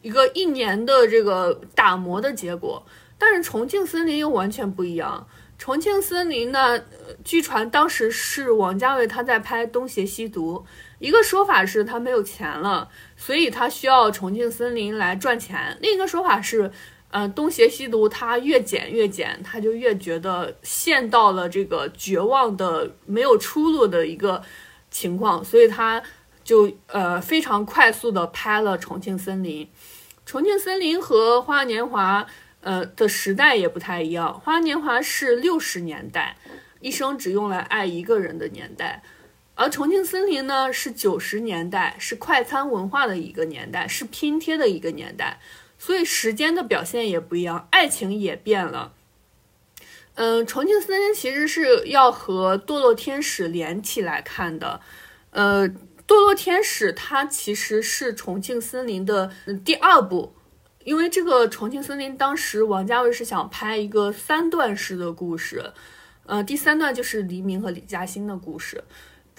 [0.01, 2.83] 一个一年的这个打磨的结果，
[3.17, 5.27] 但是重庆森林又完全不一样。
[5.57, 6.81] 重庆森林呢，
[7.23, 10.55] 据传当时是王家卫他在拍《东邪西毒》，
[10.99, 16.71] 一个说法是他没有钱了，所以他需要重庆森林来赚钱；另一个说法是，
[17.09, 24.43] 呃，《东邪西毒》他越剪越剪，他就越觉得陷到了这个绝望的没有出路的一个
[24.91, 26.03] 情况，所以他。
[26.41, 29.63] 就呃非常快速的拍了《重庆森林》，
[30.25, 32.23] 《重庆森林》和《花样年华》
[32.61, 36.35] 呃的时代也不太一样，《花样年华》是六十年代，
[36.79, 39.03] 一生只用来爱一个人的年代，
[39.59, 45.41] 而《重庆森林》呢是九十年代，是快餐文化的一个年代，是拼贴的一个年代，
[45.77, 48.93] 所以时间的表现也不一样，爱情也变了。
[50.15, 54.79] 嗯，《重庆森林》其实是要和《堕落天使》连起来看的，
[55.31, 55.69] 呃。
[56.07, 59.31] 堕落天使，它其实是重庆森林的
[59.63, 60.33] 第二部，
[60.83, 65.71] 因为这个重庆森林当时王家卫是想拍一个三段式的故事，
[66.25, 68.83] 呃，第三段就是黎明和李嘉欣的故事，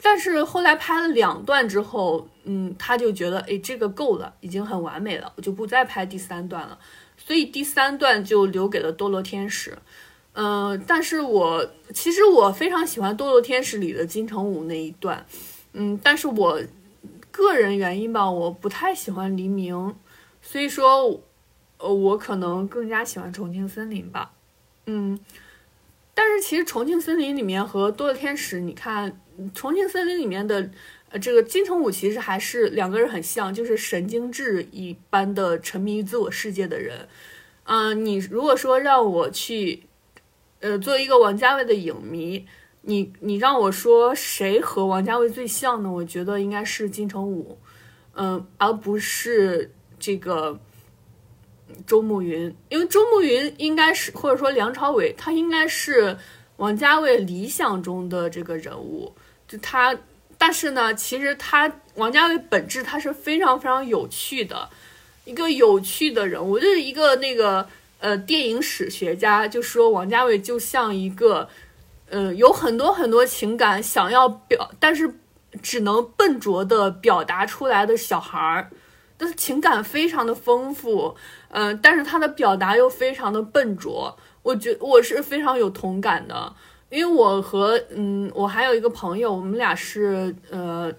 [0.03, 6.79] 但是后来拍了两段之后，嗯，他就觉得，哎，这个够了，已经很完美了，我就不再拍第三段了，
[7.19, 9.77] 所以第三段就留给了堕落天使，
[10.33, 15.27] 嗯，但是我其实我非常喜欢堕落天使里的金城武那一段。
[15.73, 16.61] 嗯，但是我
[17.31, 19.95] 个人原因吧，我不太喜欢黎明，
[20.43, 21.21] 所以说，
[21.79, 24.33] 呃，我可能更加喜欢重庆森林吧。
[24.87, 25.21] 嗯，
[26.13, 29.21] 但是其实重庆森林里面和堕落天使，你看
[29.55, 30.71] 重庆森林里面的
[31.11, 37.09] 呃这个金城武其实还是两个人很像，就是神经质一般的沉迷于自我世界的人。
[37.65, 39.85] 嗯，你如果说让我去，
[40.61, 42.47] 呃，做一个王家卫的影迷。
[42.83, 45.93] 你你让我说谁和王家卫最像呢？
[45.93, 47.59] 我觉得应该是金城武，
[48.15, 50.59] 嗯，而不是这个
[51.87, 56.17] 周慕云，因为周慕云应该是或者说梁朝伟，他应该是
[56.57, 59.13] 王家卫理想中的这个人物，
[59.51, 59.93] 就他，
[60.39, 64.71] 但是呢，其实他王家卫本质他是非常非常有趣的，
[65.25, 67.67] 一个有趣的人物，就是一个那个
[67.99, 71.49] 呃电影史学家就说王家卫就像一个，
[72.11, 75.13] 呃有很多很多情感想要表，但是
[75.61, 78.71] 只能笨拙的表达出来的小孩儿，
[79.19, 81.17] 但是情感非常的丰富，
[81.49, 86.55] 嗯，但是他的表达又非常的笨拙，我觉我是非常有同感的，
[86.91, 90.93] 因为我和嗯我还有一个朋友，我们俩是呃。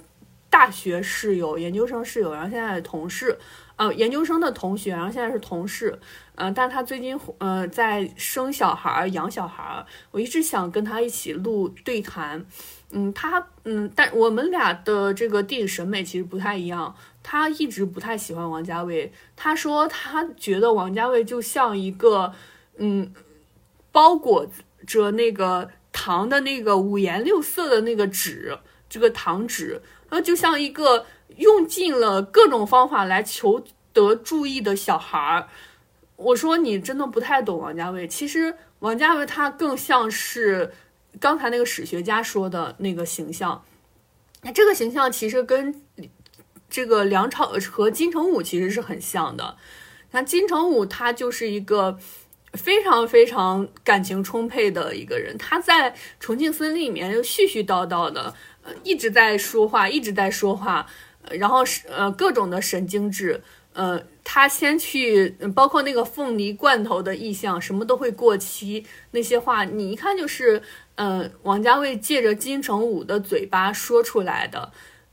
[0.52, 3.40] 大学室友、研究生室友，然后现在同事，
[3.78, 5.98] 呃，研究生的同学，然后现在是同事，
[6.36, 12.46] 嗯，但他最近呃在生小孩、养小孩，我一直想跟他一起录对谈，
[12.90, 22.34] 嗯，他嗯，但我们俩的这个电影审美其实不太一样，他一直不太喜欢王家卫，他说他觉得王家卫就像一个
[22.76, 23.14] 嗯
[23.94, 24.46] 包裹
[24.86, 28.58] 着那个糖的那个五颜六色的那个纸，
[28.90, 29.82] 这个糖纸。
[30.10, 31.06] 然后就像一个
[31.38, 35.48] 用尽了各种方法来求得注意的小孩儿，
[36.18, 38.06] 我说你真的不太懂王家卫。
[38.08, 40.74] 其实王家卫他更像是
[41.20, 43.64] 刚才那个史学家说的那个形象，
[44.42, 45.82] 那这个形象其实跟
[46.70, 49.56] 这个梁朝和金城武其实是很像的。
[50.12, 51.98] 那金城武他就是一个
[52.54, 58.34] 非常非常感情充沛的一个人，他在重庆森林里面又絮絮叨叨的。
[58.64, 60.86] 呃，一直在说话，一直在说话，
[61.32, 63.42] 然后是呃各种的神经质，
[63.74, 70.62] 呃，他先去，包括那个凤梨罐头的意象，什么都会过期，那些话你一看就是，
[70.94, 74.72] 呃，王家卫借着金城武的嘴巴说出来的。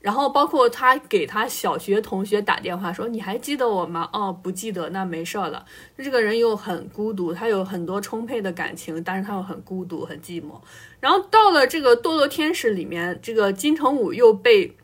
[0.08, 5.66] 然后包括他给他小学同学打电话说：“你还记得我吗？”哦，不记得，那没事儿了。
[5.98, 10.58] 这个人又很孤独，他有很多充沛的感情，但是他又很孤独、很寂寞。
[10.98, 14.74] 然后到了这个《堕落天使》里面，这个金城武又被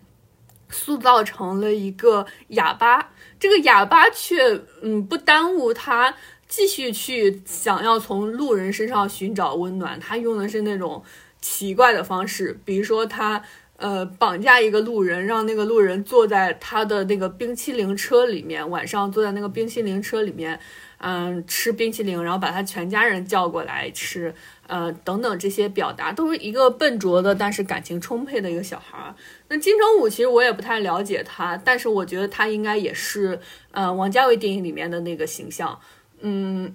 [0.69, 3.11] 塑造成了一个哑巴。
[3.41, 6.15] 这个哑巴却嗯不耽误他
[6.47, 9.99] 继续去想要从路人身上寻找温暖。
[9.99, 11.03] 他用的是那种
[11.41, 13.43] 奇怪的方式，比如说他。
[13.77, 20.59] 呃，绑架一个路人，让那个路人坐在他的那个冰淇淋车里面，晚上坐在那个冰淇淋车里面，
[20.99, 24.33] 嗯，吃冰淇淋，然后把他全家人叫过来吃，
[24.69, 29.15] 呃，等等这些表达，都是一个笨拙的，但是感情充沛的一个小孩儿。
[29.49, 33.41] 那金城武其实我也不太了解他，但是我觉得他应该也是，
[33.73, 35.79] 呃，王家卫电影里面的那个形象，
[36.21, 36.75] 嗯。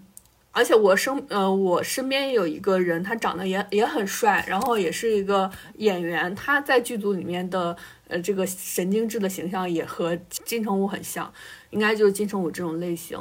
[0.60, 6.36] 而且我身呃，我身边有一个人，他长得也也很帅，然后也是一个演员。
[6.36, 7.78] 他在剧组里面的
[8.10, 11.34] 呃这个神经质的形象也和金城武很像，
[11.70, 13.18] 应该就是金城武这种类型。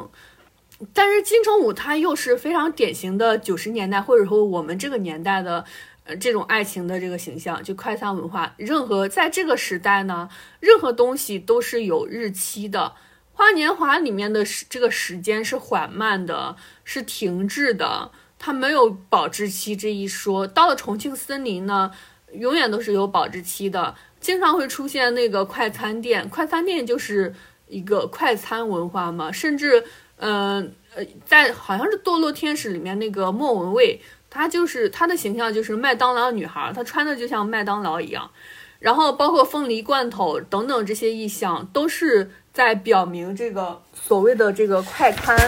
[0.93, 5.65] 但是金城武他又是非常典型的九十年代或者说我们这个年代的
[6.03, 8.53] 呃这种爱情的这个形象，就快餐文化。
[8.57, 12.95] 任何在这个时代呢，任何东西都是有日期的。
[13.33, 16.57] 花年华里面的时这个时间是缓慢的，
[16.91, 20.47] 是停滞的，它没有保质期这一说。
[20.47, 21.91] 到了重庆森林呢，
[22.33, 27.35] 永远都是有保质期的，经常会出现那个快餐店，快餐店就是
[27.69, 29.31] 一个快餐文化嘛。
[29.31, 29.85] 甚至，
[30.17, 38.31] 嗯呃，在好像是《堕落天使》里面那个莫文蔚，她就是她的形象就是麦当劳女孩，她穿的就像麦当劳一样。
[38.79, 42.31] 然后包括凤梨罐头等等这些意象都是。
[42.51, 45.39] 在表明这个所谓的这个快餐，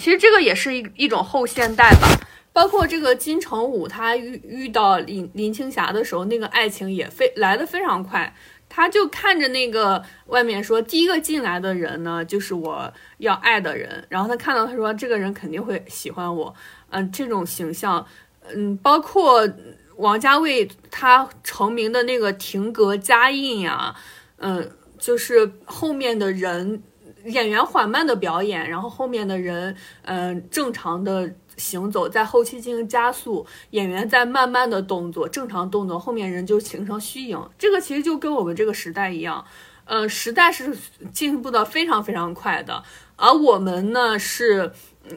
[0.00, 2.08] 其实这个也是一一种后现代吧。
[2.52, 8.34] 包括这个金城武，他遇遇到林林青霞的时候，那个爱情也非来的非常快。
[8.68, 14.04] 他就看着那个外面说，第一个进来的人呢，就是我要爱的人。
[14.08, 16.54] 然后他看到他说，这个人肯定会喜欢我。
[16.88, 18.04] 嗯，这种形象，
[18.52, 19.48] 嗯，包括
[19.96, 23.94] 王家卫他成名的那个停格家印呀，
[24.38, 24.70] 嗯。
[25.00, 26.82] 就是后面的人，
[27.24, 37.50] 演员缓慢的表演，然后后面的人，嗯，正常的行走，在后期进行加速，演员在慢慢的动作，正常动作，后面人就形成虚影。
[37.58, 39.44] 这个其实就跟我们这个时代一样，
[39.84, 40.76] 嗯，时代是
[41.12, 42.82] 进步的非常非常快的，
[43.16, 44.72] 而我们呢是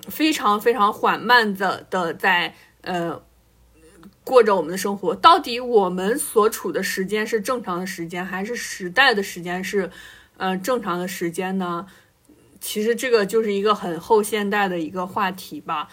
[0.09, 3.21] 非常非常缓慢的的在，呃。
[4.25, 9.91] 过着我们的生活，到底我们所处的时间是正常的时间，还是时代的时间是，
[10.37, 11.85] 呃，正常的时间呢？
[12.59, 15.89] 其实这个就是一个很后现代的一个话题吧，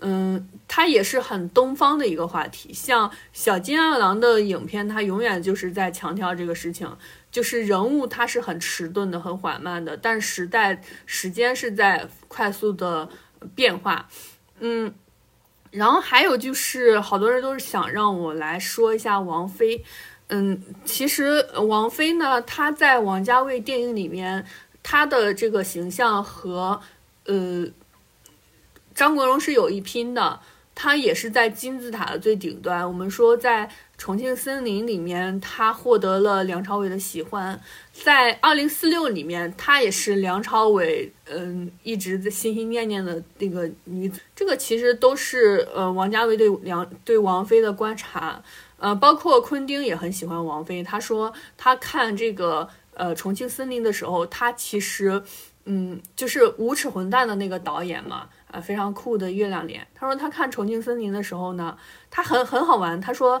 [0.00, 2.72] 嗯，它也是很东方的一个话题。
[2.72, 6.94] 像小金二郎的影片，它永远就是在强调这个事情，
[7.30, 13.08] 就是人物他是很迟钝的、很缓慢的，但时代时间是在快速的
[13.54, 14.08] 变化，
[14.58, 14.94] 嗯。
[15.70, 19.84] 然后还有就是，好多人都是想让我来说一下王菲。
[20.30, 24.44] 嗯，其实王菲呢，她在王家卫电影里面，
[24.82, 26.80] 她的这个形象和
[27.26, 27.66] 呃
[28.94, 30.40] 张国荣是有一拼的，
[30.74, 32.86] 她也是在金字塔的最顶端。
[32.86, 33.70] 我们说在。
[34.00, 37.60] 重庆森林里面，她获得了梁朝伟的喜欢，
[37.92, 44.18] 在二零四六里面，她也是梁朝伟嗯一直在心心念念的那个女子。
[44.34, 48.42] 这个其实都是呃王家卫对梁对王菲的观察，
[48.80, 50.82] 呃，包括昆汀也很喜欢王菲。
[50.82, 55.22] 他说他看这个呃重庆森林的时候，他其实
[55.66, 59.86] 嗯就是无耻混蛋的那个导演嘛，啊非常酷的月亮脸。
[59.94, 61.78] 他说他看重庆森林的时候呢，
[62.10, 63.00] 他很很好玩。
[63.00, 63.40] 他说。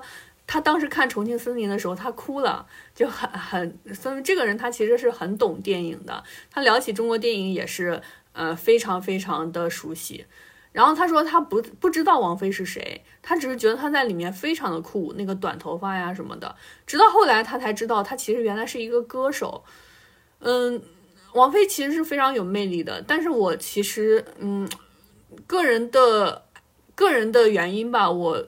[0.52, 6.24] 他当时看《重庆森林》的时候，他哭了，就很很，所以这个人他其实是很懂电影的。
[6.50, 10.26] 他聊起中国电影也是，呃，非常非常的熟悉。
[10.72, 16.54] 然后他说他不不知道王菲是谁，他只是觉得她在里面非常的酷，那个短头发呀什么的。
[16.86, 19.64] 直到后来他才知道，她其实原来是一个歌手。
[20.40, 20.80] 嗯，
[21.34, 24.68] 王菲其实是非常有魅力的，但是我其实，嗯，
[25.46, 26.44] 个人的
[26.94, 28.46] 个人的原因吧，我。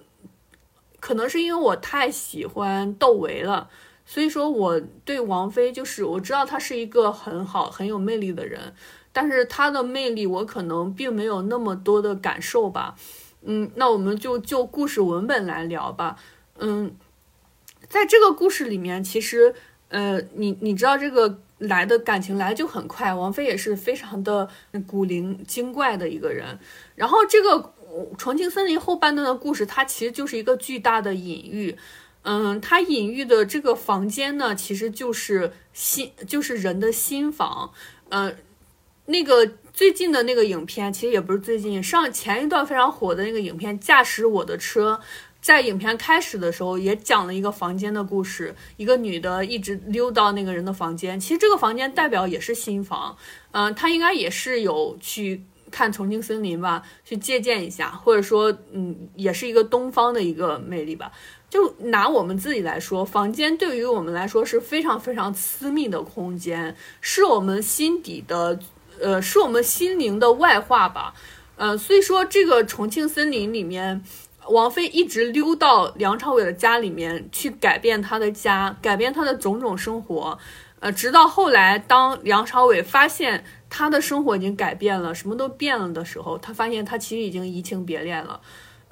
[1.00, 3.68] 可能是因为我太喜欢窦唯了，
[4.06, 8.72] 所以说我对王菲就是我知道她是一个很好很有魅力的人，
[9.12, 12.94] 但是它的魅力我可能并没有那么多的感受吧。
[13.42, 16.16] 嗯，那我们就就故事文本来聊吧。
[16.58, 16.94] 嗯，
[17.88, 19.54] 在这个故事里面，其实
[19.88, 24.48] 呃，你你知道这个来的感情来就很快，王菲也是非常的
[24.86, 26.58] 古灵精怪的一个人，
[26.94, 27.74] 然后这个。
[28.16, 31.76] 重庆森林后半段的故事，它其实就是一个巨大的隐喻。
[32.22, 37.70] 嗯，它隐喻的这个房间呢，其实就是心，就是人的心房。
[38.08, 38.34] 嗯，
[39.06, 45.00] 那个最近的那个影片，其实也不是最近，上前一段非常火的那个影片《驾驶我的车》，
[45.40, 53.16] 在影片开始的时候也讲了一个房间的故事，一个女的一直溜到那个人的房间，其实这个房间代表也是新房。
[53.50, 55.42] 嗯，她应该也是有去。
[55.72, 61.10] 看重庆森林吧，去借鉴一下，或者说，嗯，也是一个东方的一个魅力吧。
[61.48, 68.60] 就拿我们自己来说，房间对于我们来说是非常非常私密的空间，是我们心底的，
[69.02, 71.12] 呃，是我们心灵的外化吧。
[71.56, 74.02] 呃，所以说这个重庆森林里面，
[74.48, 80.38] 王菲一直溜到梁朝伟的家里面去改变他的家，改变他的种种生活。
[80.80, 88.40] 呃，直到后来，当梁朝伟发现他的生活已经改变了，什么都变了的时候，他发现他其实已经移情别恋了。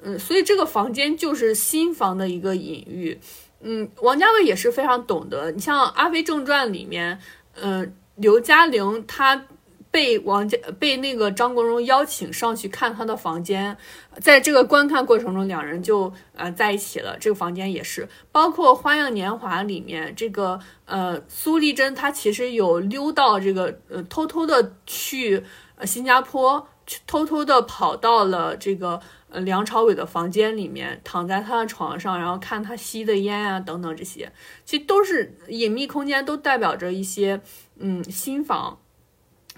[0.01, 3.19] 嗯，所以这个房间就是新房的一个隐喻。
[3.61, 5.51] 嗯，王家卫也是非常懂得。
[5.51, 7.19] 你像《阿飞正传》里面，
[7.55, 9.45] 嗯，刘嘉玲她。
[9.91, 13.77] 被王家被那个张国荣邀请上去看他的房间，
[14.21, 17.17] 在这个观看过程中，两人就呃在一起了。
[17.19, 25.43] 这个房间也是，包括《花样年华》里面这个呃苏丽珍，她其实有溜到这个呃偷偷的去
[25.75, 26.65] 呃新加坡，
[27.05, 34.31] 偷偷的跑到了这个呃梁朝伟的房间里面，躺在他的床上，然后看他吸的烟啊等等这些，
[34.63, 37.41] 其实都是隐秘空间，都代表着一些
[37.77, 38.77] 嗯新房。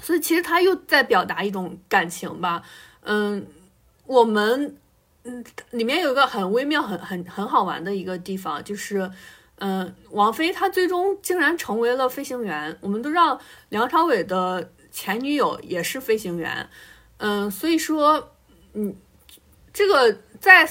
[0.03, 2.61] 所以其实他又在表达一种感情吧，
[3.01, 3.47] 嗯，
[4.05, 4.77] 我们
[5.23, 9.09] 嗯里面有一个很微妙、很很很好玩的一个地方，就是
[9.59, 12.77] 嗯，王菲她最终竟然成为了飞行员。
[12.81, 13.39] 我们都知道
[13.69, 16.69] 梁朝伟的前女友也是飞行员，
[17.17, 18.35] 嗯，所以说
[18.73, 18.95] 嗯，
[19.73, 20.69] 这个在。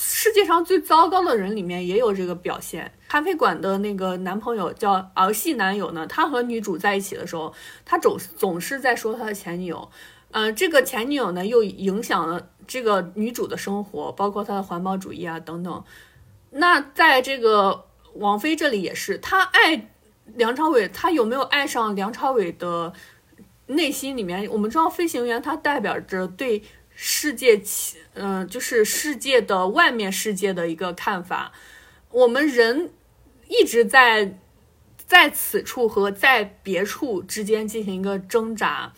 [0.00, 2.92] 世界上最糟糕的人里面也有这个表现。
[3.08, 7.52] 咖啡馆的那个男朋友叫儿戏男友呢，他和女主在一起的时候，
[7.84, 9.90] 他总总是在说他的前女友。
[10.30, 15.84] 嗯，这个前女友呢，又影响了这个女主的生活，包括她的环保主义啊等等。
[16.50, 19.88] 那在这个王菲这里也是，她爱
[20.34, 22.92] 梁朝伟，她有没有爱上梁朝伟的
[23.66, 24.46] 内心里面？
[24.50, 26.62] 我们知道飞行员他代表着对。
[27.00, 27.62] 世界，
[28.14, 31.52] 嗯，就是世界的外面世界的一个看法。
[32.10, 32.90] 我们人
[33.48, 34.38] 一直在
[34.96, 38.92] 在此处和在别处之间进行一个挣扎。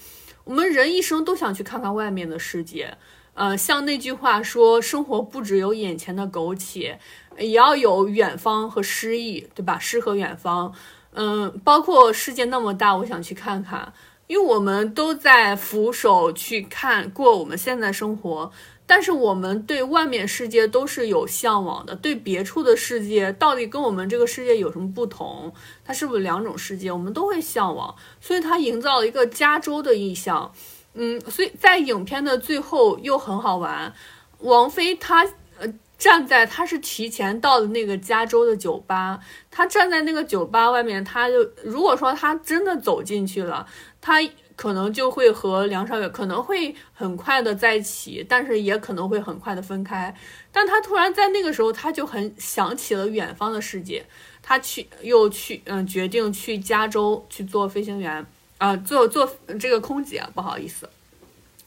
[0.44, 2.96] 我们人一生都想去看看外面的世界。
[3.34, 6.98] 呃，像那句话说，生活不只有眼前的苟且，
[7.38, 9.78] 也要有远方和诗意，对吧？
[9.78, 10.74] 诗和远方，
[11.12, 13.92] 嗯，包括世界那么大，我想去看看。
[14.26, 18.52] 因为我们都在俯首去看过我们现在生活，
[18.90, 25.54] 但是我们对外面世界都是有向往的，对别处的世界到底跟我们这个世界有什么不同？
[25.84, 26.90] 它是不是两种世界？
[26.90, 30.52] 我们都会向往，所以它营造了一个加州的意象。
[30.94, 33.94] 嗯，所以在影片的最后又很好玩，
[34.40, 35.24] 王菲她
[35.60, 39.20] 呃站在，她是提前到的那个加州的酒吧，
[39.52, 43.64] 她站在那个酒吧外面，她就如果说她真的走进去了。
[44.00, 44.20] 她
[44.60, 50.14] 可能就会和梁朝伟可能会很快的在一起，但是也可能会很快的分开。
[50.52, 54.04] 但他突然在那个时候，他就很想起了远方的世界，
[54.42, 58.26] 他去又去嗯决定去加州去做飞行员
[58.58, 59.26] 啊，做做
[59.58, 60.86] 这个空姐，不好意思，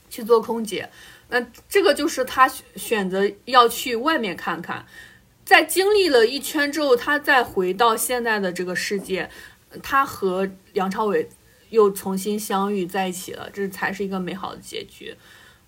[0.08, 0.88] 去做空姐。
[1.30, 4.86] 那这个就是他选择要去外面看看，
[5.44, 9.32] 在经历了一圈之后，他再回到现在的这个世界，
[9.82, 11.28] 他和梁朝伟
[11.74, 15.16] 又重新相遇在一起了，这才是一个美好的结局。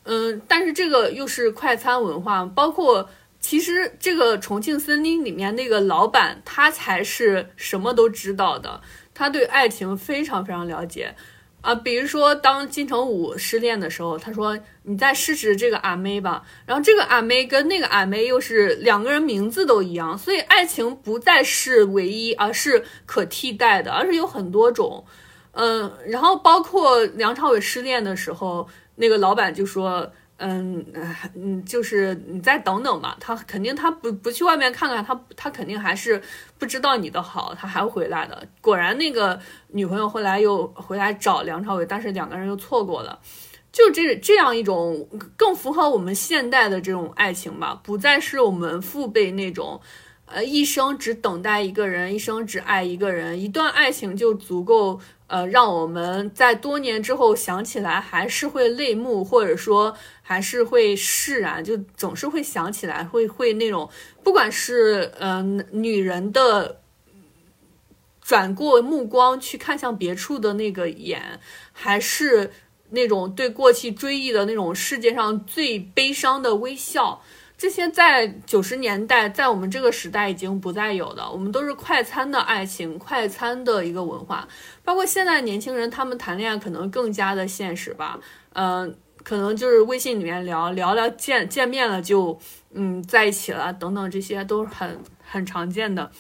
[0.04, 8.82] 嗯，但是这个又是快餐文化，包括其实这个重庆森林里面那个老板，他才是什么都知道的，
[9.16, 11.16] 他对爱情非常非常了解。
[11.62, 25.04] 啊，比如说当金城武失恋的时候，他说：“你再试试这个阿妹吧。”然后这个阿妹跟那个阿妹又是两个人名字都一样，所以爱情不再是唯一，而是可替代的，而是有很多种。
[25.56, 30.12] 嗯，然后包括梁朝伟失恋的时候，那个老板就说。
[30.38, 30.86] 嗯
[31.34, 36.22] 嗯，就是你再等等吧，他肯定他不不去外面看看，他他肯定还是
[36.58, 38.46] 不知道你的好，他还回来的。
[38.60, 39.40] 果然，那个
[39.70, 43.18] 女朋友后来又回来找梁朝伟，但是两个人又错过了，
[43.72, 49.80] 就这这样一种更符合我们现代的这种爱情吧，不再是我们父辈那种。
[50.28, 63.90] 呃，一生只等待一个人，一生只爱一个人，一段爱情就足够，呃，让我们在多年之后想起来还是会泪目，或者说还是会释然，就总是会想起来，会会那种，
[64.24, 66.82] 不管是嗯女人的
[68.22, 71.40] 转过目光去看向别处的那个眼，
[71.72, 72.52] 还是
[72.92, 77.22] 那种对过去追忆的那种世界上最悲伤的微笑。
[77.58, 81.30] 这些在九十年代，在我们这个时代已经不再有的。
[81.32, 84.48] 我们都是快餐的爱情，快餐的一个文化。
[84.84, 88.20] 包括现在年轻人，他们谈恋爱可能更加的现实吧。
[88.54, 88.94] 嗯，
[89.24, 92.38] 可能就是微信里面聊聊聊，见见面了就
[92.74, 96.12] 嗯在一起了，等等，这些都是很很常见的。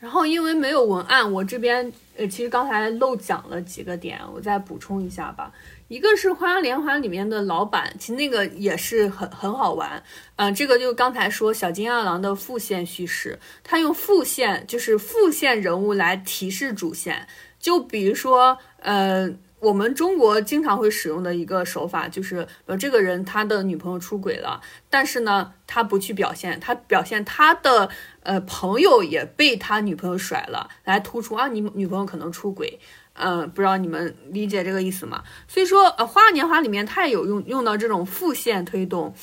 [0.00, 5.52] 然后因为没有文案，我这边呃其实刚才漏讲了几个点，我再补充一下吧。
[5.88, 10.02] 一个是《花样年华》里面的老板，其实那个也是很很好玩。
[10.36, 17.26] 嗯，这个就刚才说小金二郎的副线叙事，他用副线就是副线人物来提示主线。
[17.58, 19.30] 就比如说，呃，
[19.60, 24.60] 我们中国经常会使用的一个手法就是，呃，这个人他的女朋友出轨了，
[24.90, 27.88] 但是呢，他不去表现，他表现他的
[28.22, 32.78] 呃朋友也被他女朋友甩了，来突出啊，你女朋友可能出轨。
[33.18, 35.22] 嗯，不知道你们理解这个意思吗？
[35.46, 39.14] 所以说，呃，《花样年华》里面他也有用用到这种副线推动，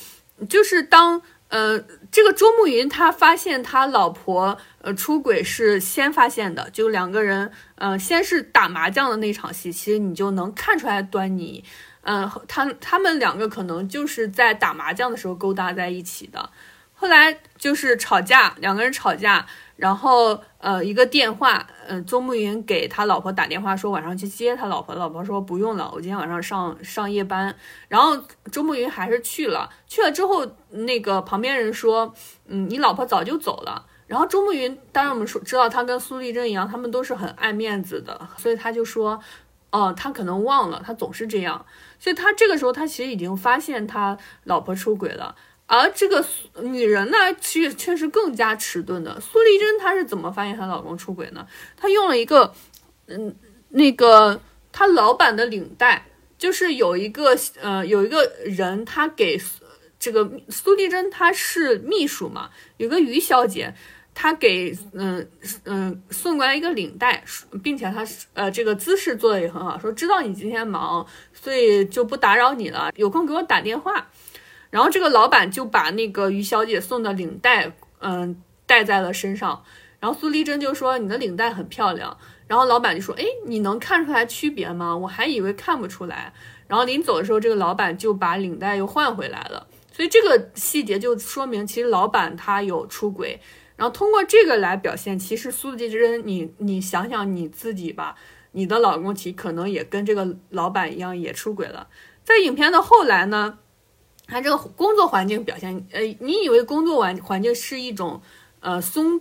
[0.48, 1.78] 就是当呃
[2.10, 11.64] 这个周慕云他发现他老婆呃出轨是先发现的，就两个人嗯先是打麻将的那场戏，其实你就能看出来端倪，
[12.02, 16.50] 嗯，他他们两个可能就是在打麻将的时候勾搭在一起的，
[16.94, 19.44] 后来就是吵架，两个人吵架。
[19.74, 27.52] 然后，呃，一个电话，呃，周慕云给他老婆打电话说晚上去接他老婆，老婆说不用了，我今天晚上上上夜班。
[27.88, 28.16] 然后
[28.52, 32.14] 周慕云还是去了，去了之后，那个旁边人说，
[32.46, 33.84] 嗯，你老婆早就走了。
[34.06, 39.20] 然后周慕云，当然我们说知道他跟苏丽珍一样，他们都是很爱面子的，所以他就说，
[39.72, 41.66] 哦，他可能忘了，他总是这样。
[41.98, 45.34] 所以他这个时候他其实已经发现他老婆出轨了。
[45.68, 46.24] 而这个
[46.62, 49.20] 女人呢，其实却是更加迟钝的。
[49.20, 51.46] 苏丽珍她是怎么发现她老公出轨呢？
[51.76, 52.54] 她用了一个，
[53.08, 53.34] 嗯，
[53.70, 54.40] 那个
[54.70, 56.06] 她老板的领带，
[56.38, 59.40] 就是有一个呃，有一个人她给
[59.98, 63.74] 这个苏丽珍她是秘书嘛，有个于小姐，
[64.14, 65.28] 她给嗯
[65.64, 67.24] 嗯送过来一个领带，
[67.60, 74.06] 并且她呃这个姿势做的也很好，说知道你今天忙，所以就不打扰你了，有空给我打电话。
[74.70, 79.62] 然后这个老板就把那个于小姐送的领带，嗯，戴在了身上。
[79.98, 84.94] 然后苏丽珍就说：“你的领带很漂亮。”然后老板就说：“哎，你能看出来区别吗？
[84.96, 86.32] 我还以为看不出来。”
[86.68, 89.66] 然后临走的时候，这个老板就把领带又换回来了。
[89.90, 93.40] 所以这个细节就说明，其实老板他有出轨。
[93.76, 98.14] 然后通过这个来表现，其实苏丽珍，你你想想你自己吧，
[98.52, 101.88] 你的老公其实可能也跟这个老板一样也出轨了。
[102.22, 103.58] 在影片的后来呢？
[104.26, 108.20] 他这个工作环境表现，呃，你以为工作环环境是一种，
[108.60, 109.20] 呃，松，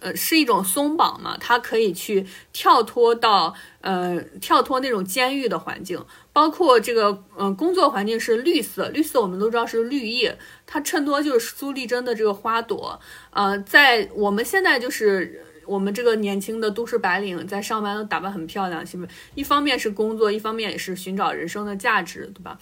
[0.00, 1.36] 呃，是一种松绑吗？
[1.38, 12.98] 它可以去跳脱到，呃，跳脱那种监狱的环境，包括这个，嗯，工作环境是绿色，绿色我们都知道是绿叶，它衬托就是苏丽珍的这个花朵，
[13.30, 19.10] 呃，在我们现在就是我们这个年轻的都市白领在上班都打扮很漂亮，是不是？
[19.34, 22.56] 一方面是工作，一方面也是寻找人生的价值，对吧？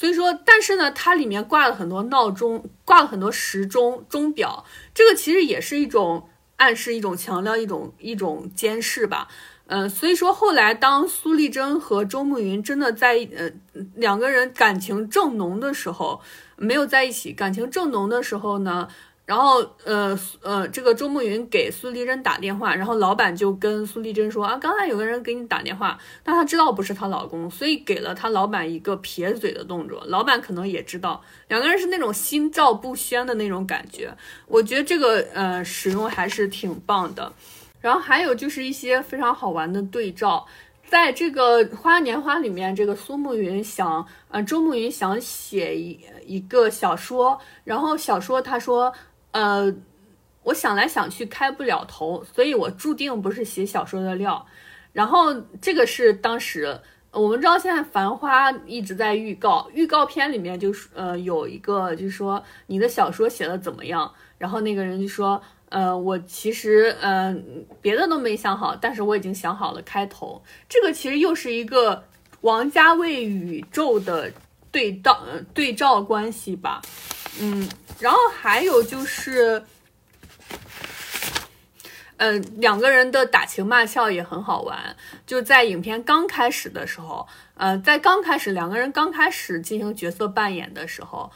[0.00, 9.28] 所以说，但是呢，它里面挂了很多闹钟，挂了很多时钟、钟表，这个其实也是一种暗示，一种强调，一种一种监视吧。
[9.66, 13.50] 嗯，所以说后来当苏丽珍和周慕云真的在呃
[13.94, 16.22] 两个人感情正浓的时候，
[16.56, 18.88] 没有在一起，感情正浓的时候呢，
[19.30, 34.12] 然后呃呃这个周慕云给苏丽珍打电话，然后老板就跟苏丽珍说啊，刚才有个人给你打电话，但他知道不是她老公，所以给了她老板一个撇嘴的动作，老板可能也知道两个人是那种心照不宣的那种感觉，
[34.48, 37.32] 我觉得这个呃使用还是挺棒的。
[37.80, 40.44] 然后还有就是一些非常好玩的对照，
[40.88, 48.92] 在这个《花样年华》里面，这个苏慕云想，呃，周慕云想写一一个小说，然后小说他说，
[49.32, 49.72] 呃，
[50.42, 54.46] 我想来想去开不了头，所以我注定不是写小说的料。
[54.92, 65.42] 然后这个是当时我们知道，现在《繁花》一直在预告，预告片里面就是呃有一个就是说你的小说写的怎么样，然后那个人就说。
[65.70, 70.42] 呃，我其实嗯，别的都没想好，但是我已经想好了开头。
[70.68, 72.02] 这个其实又是一个
[72.40, 74.32] 王家卫宇宙的
[74.72, 75.22] 对照
[75.54, 76.82] 对照关系吧。
[77.38, 77.68] 嗯，
[77.98, 79.62] 然后还有就是，
[82.16, 84.96] 嗯，两个人的打情骂俏也很好玩。
[85.26, 91.30] 就在影片刚开始的时候，呃，在刚开始两个人刚开始进行角色扮演的时候。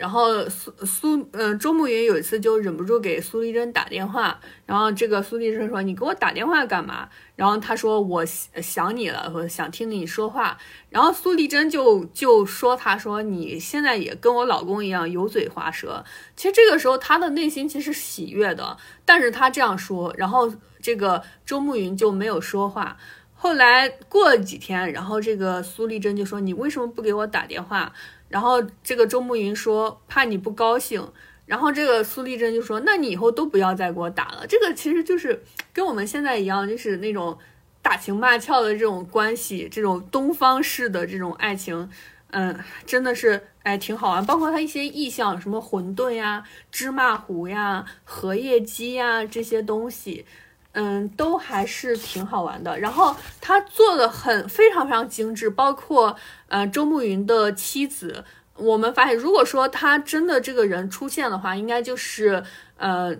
[0.00, 10.56] 然后苏苏嗯，周慕云有一次就忍不住给苏丽珍打电话，然后这个苏丽珍说：“你给我打电话干嘛？”然后他说：“我想你了，我想听你说话。”
[10.88, 16.02] 然后苏丽珍就就说：“他说你现在也跟我老公一样油嘴滑舌。”
[16.34, 22.96] 其实这个时候他的内心其实喜悦的，但是他这样说，然后这个周慕云就没有说话。
[23.34, 27.92] 后来过了几天，然后这个苏丽珍就说：“你为什么不给我打电话？”
[28.30, 31.06] 然后这个周慕云说怕你不高兴，
[31.44, 34.46] 然后这个苏丽珍就说那你以后都不要再给我打了。
[34.46, 37.36] 这个其实就是跟我们现在一样，就是那种
[37.82, 41.90] 打情骂俏的这种关系，这种东方式的这种爱情，
[42.30, 42.56] 嗯，
[42.86, 44.24] 真的是哎挺好玩。
[44.24, 50.24] 包括他一些意象，什么馄饨呀、芝麻糊呀、荷叶鸡呀这些东西。
[50.72, 52.78] 嗯，都还是挺好玩的。
[52.78, 56.14] 然后他做的很非常非常精致，包括
[56.48, 62.44] 呃周慕云的妻子，我们发现如果说他真的这个人出现的话，应该就是
[62.76, 63.16] 呃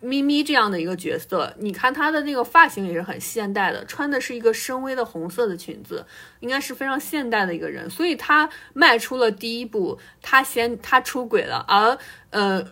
[0.00, 1.52] 咪咪这样的一个角色。
[1.58, 6.06] 你看他的那个发型也是很现代的，穿的是一个深 V 的红色的裙子，
[6.38, 7.90] 应该是非常现代的一个人。
[7.90, 11.98] 所以他迈出了第一步，他先他出轨了，而
[12.30, 12.64] 呃。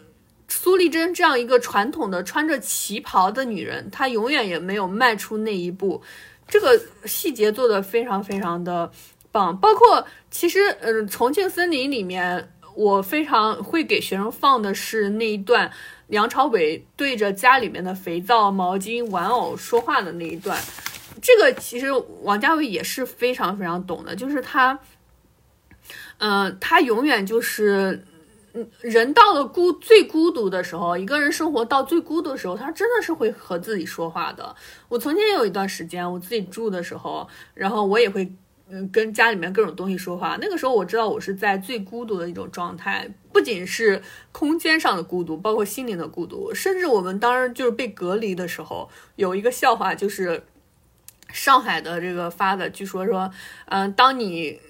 [0.52, 6.02] 苏丽珍这样一个传统的穿着旗袍的女人，她永远也没有迈出那一步。
[6.48, 8.90] 这个细节做的非常非常的
[9.30, 15.70] 棒，包括其实，嗯，《重庆森林》里面，我非常会给学生放的是那一段
[16.08, 20.60] 梁朝伟对着家里面的肥皂、毛巾、玩偶说话的那一段。
[21.22, 21.92] 这个其实
[22.22, 24.76] 王家卫也是非常非常懂的，就是他，
[26.18, 28.04] 嗯，他永远就是。
[28.52, 34.56] 嗯，人到了孤最孤独的时候，一个人生活到最孤独的时候，他真的是会和自己说话的。
[34.88, 38.32] 我曾经有一段时间，我自己住的时候，然后我也会
[38.68, 40.36] 嗯跟家里面各种东西说话。
[40.40, 50.42] 那个时候我知道我是在最孤独的一种状态，不仅是空间上的孤独，包括心灵的孤独，甚至我们当时就是被隔离的时候，有一个笑话就是
[51.32, 53.30] 上海的这个发的，据说说，
[53.66, 54.60] 嗯，当你。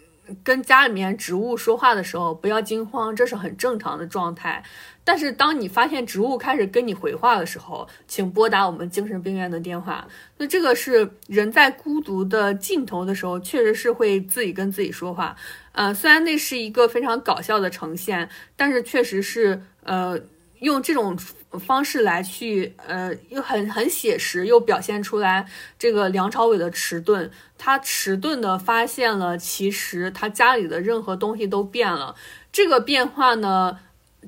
[0.43, 4.63] 跟家里面植物说话的时候，不要惊慌，这是很正常的状态。
[5.05, 10.07] 但是当你发现植物开始跟你回话的时候，请拨打我们精神病院的电话。
[10.37, 15.35] 那这个是人在孤独的尽头的时候，确实是会自己跟自己说话。
[15.73, 20.19] 呃，虽然那是一个非常搞笑的呈现，但是确实是呃。
[20.61, 21.17] 用这种
[21.59, 27.29] 方式来去，呃，又很很写实，又表现出来这个梁朝伟的迟钝。
[27.59, 32.15] 他迟钝的发现了，其实他家里的任何东西都变了。
[32.53, 33.81] 这个变化呢，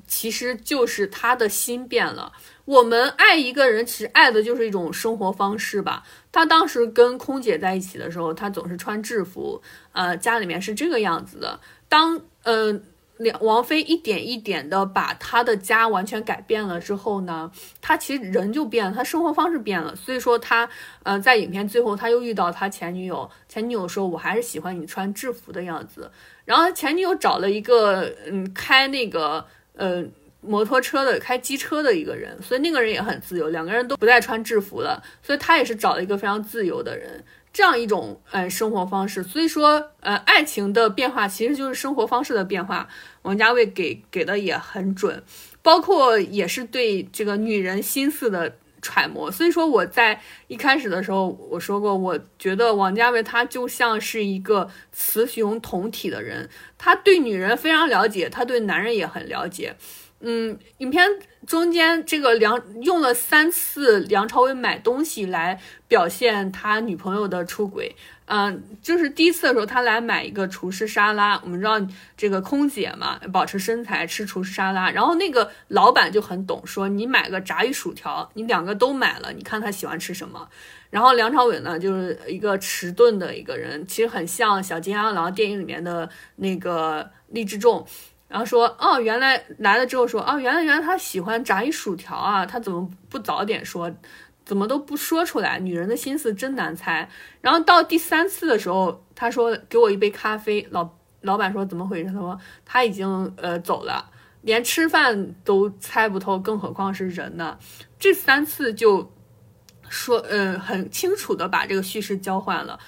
[0.05, 2.33] 其实就是他的心变了。
[2.65, 6.03] 我们爱一个人，其实爱的就是一种生活方式吧。
[6.31, 9.61] 他当时跟空姐在一起的时候，他总是穿制服，
[9.93, 11.59] 呃，家里面是这个样子的。
[11.87, 12.81] 当，呃。
[13.39, 17.51] 王菲一点一点的把她的家完全改变了之后呢，
[17.81, 19.95] 她其实人就变了，她生活方式变了。
[19.95, 20.67] 所以说她，
[21.03, 26.11] 呃，在影片最后，他又遇到他前女友，前女友说：“我还是喜欢你穿制服的样子。”
[26.45, 29.45] 然后前女友找了一个，嗯，开那个，
[29.75, 30.03] 呃，
[30.41, 39.23] 摩托车的、开机车的一个人，所以那个人也很自由，两个人都不再穿制服了，所以他也是找了一个非常自由的人，这样一种呃生活方式。
[39.23, 42.89] 所以说，呃，爱情的变化其实就是生活方式的变化。
[43.23, 45.21] 王家卫给给的也很准，
[45.61, 48.55] 包括也是对这个女人心思的。
[48.85, 50.19] 揣摩，所以说我在
[50.49, 59.77] 一开始的时候我说过，我觉得王家卫他就像是一个雌雄同体的人，他对女人非常了解，他对男人也很了解。
[60.25, 61.05] 嗯，影片
[61.45, 65.59] 中间这个梁用了三次梁朝伟买东西来
[65.89, 67.93] 表现他女朋友的出轨。
[68.25, 71.37] 嗯，就是第一次的时候，他来买一个厨师沙拉。
[71.43, 71.73] 我们知道
[72.15, 74.89] 这个空姐嘛，保持身材吃厨师沙拉。
[74.89, 80.47] 然后那个老板就很懂，说你买个炸鱼薯条，你两个都买了，你看他喜欢吃什么。
[80.89, 87.85] 然后梁朝伟呢，就是一个迟钝的一个人，其实很像小金阿郎电影里面的那个励志重。
[88.33, 93.93] 然后说，哦，原来来了之后说，哦，原来原来他喜欢炸一薯条啊，他怎么不早点说？
[94.43, 97.07] 怎么都不说出来，女人的心思真难猜。
[97.41, 100.67] 然后到第三次的时候，他说给我一杯咖啡。
[100.71, 100.89] 老
[101.21, 102.09] 老板说怎么回事？
[102.11, 104.09] 他说他已经呃走了，
[104.41, 107.59] 连吃饭都猜不透，更何况是人呢？
[107.99, 109.13] 这三次就
[109.87, 112.79] 说呃很清楚的把这个叙事交换了。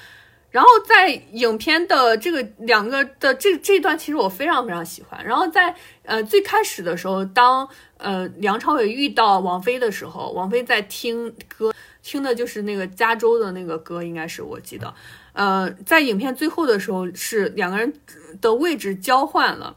[0.55, 5.21] 然后在影片的这个两个的这这段，其实我非常非常喜欢。
[5.25, 14.93] 然后在呃最开始的时候，当呃梁朝伟遇到王菲的时候，王菲在听歌，听的就是那个加州的那个歌，应该是我记得。
[15.33, 17.93] 呃，在影片最后的时候，是两个人
[18.39, 19.75] 的位置交换了，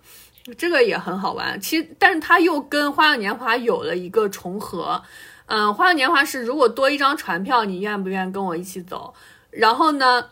[0.57, 1.61] 这个也很好玩。
[1.61, 5.03] 其实，但是他又跟《花样年华》有了一个重合。
[5.47, 9.13] 嗯，《花样年华》是如果多一张船票，你愿不愿意跟我一起走？
[9.51, 10.29] 然后呢，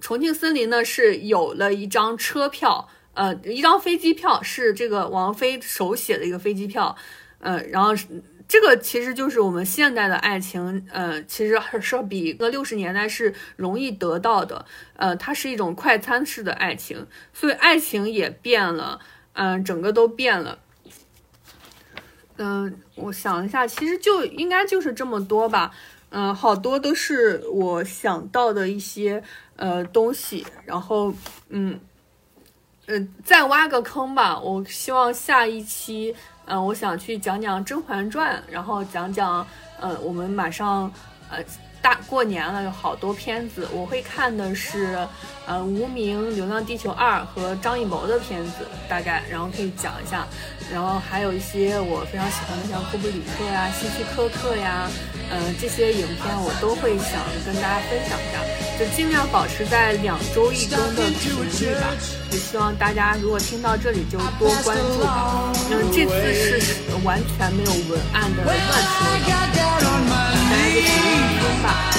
[0.00, 6.96] 重庆森林呢是有了一张车票，呃，一张飞机票是这个王菲手写的一个飞机票，
[7.40, 7.90] 呃，然后
[8.46, 14.64] 这个其实就是我们现代的爱情，呃，其实是比个六十年代是容易得到的，
[14.96, 19.00] 呃，它是一种快餐式的爱情，所以爱情也变了，
[19.32, 20.58] 嗯，整个都变了，
[22.38, 25.72] 嗯，我想一下，其实就应该就是这么多吧。
[26.10, 29.22] 嗯，好多都是我想到的一些
[29.56, 31.14] 呃东西，然后
[31.48, 31.78] 嗯，
[32.86, 34.38] 呃，再挖个坑吧。
[34.38, 36.14] 我希望下一期，
[36.46, 39.46] 嗯，我想去讲讲《甄嬛传》，然后讲讲，
[39.80, 40.92] 呃，我们马上
[41.30, 41.38] 呃
[41.80, 44.98] 大过年了，有好多片子，我会看的是
[45.50, 48.52] 呃《无名》《流浪地球二》和张艺谋的片子，
[48.88, 50.24] 大概，然后可以讲一下。
[50.72, 54.88] 然后还有一些我非常喜欢的，像库布里克呀、希区柯克呀，
[55.28, 58.38] 嗯，这些影片我都会想跟大家分享一下，
[58.78, 61.90] 就尽量保持在两周一更的频率吧。
[62.30, 65.50] 也希望大家如果听到这里就多关注吧。
[65.72, 69.58] 嗯，这次是完全没有文案的乱说的，大家就
[70.46, 71.90] 随意听吧。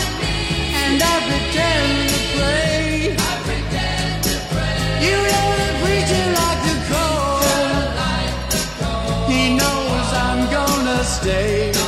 [11.21, 11.80] stay.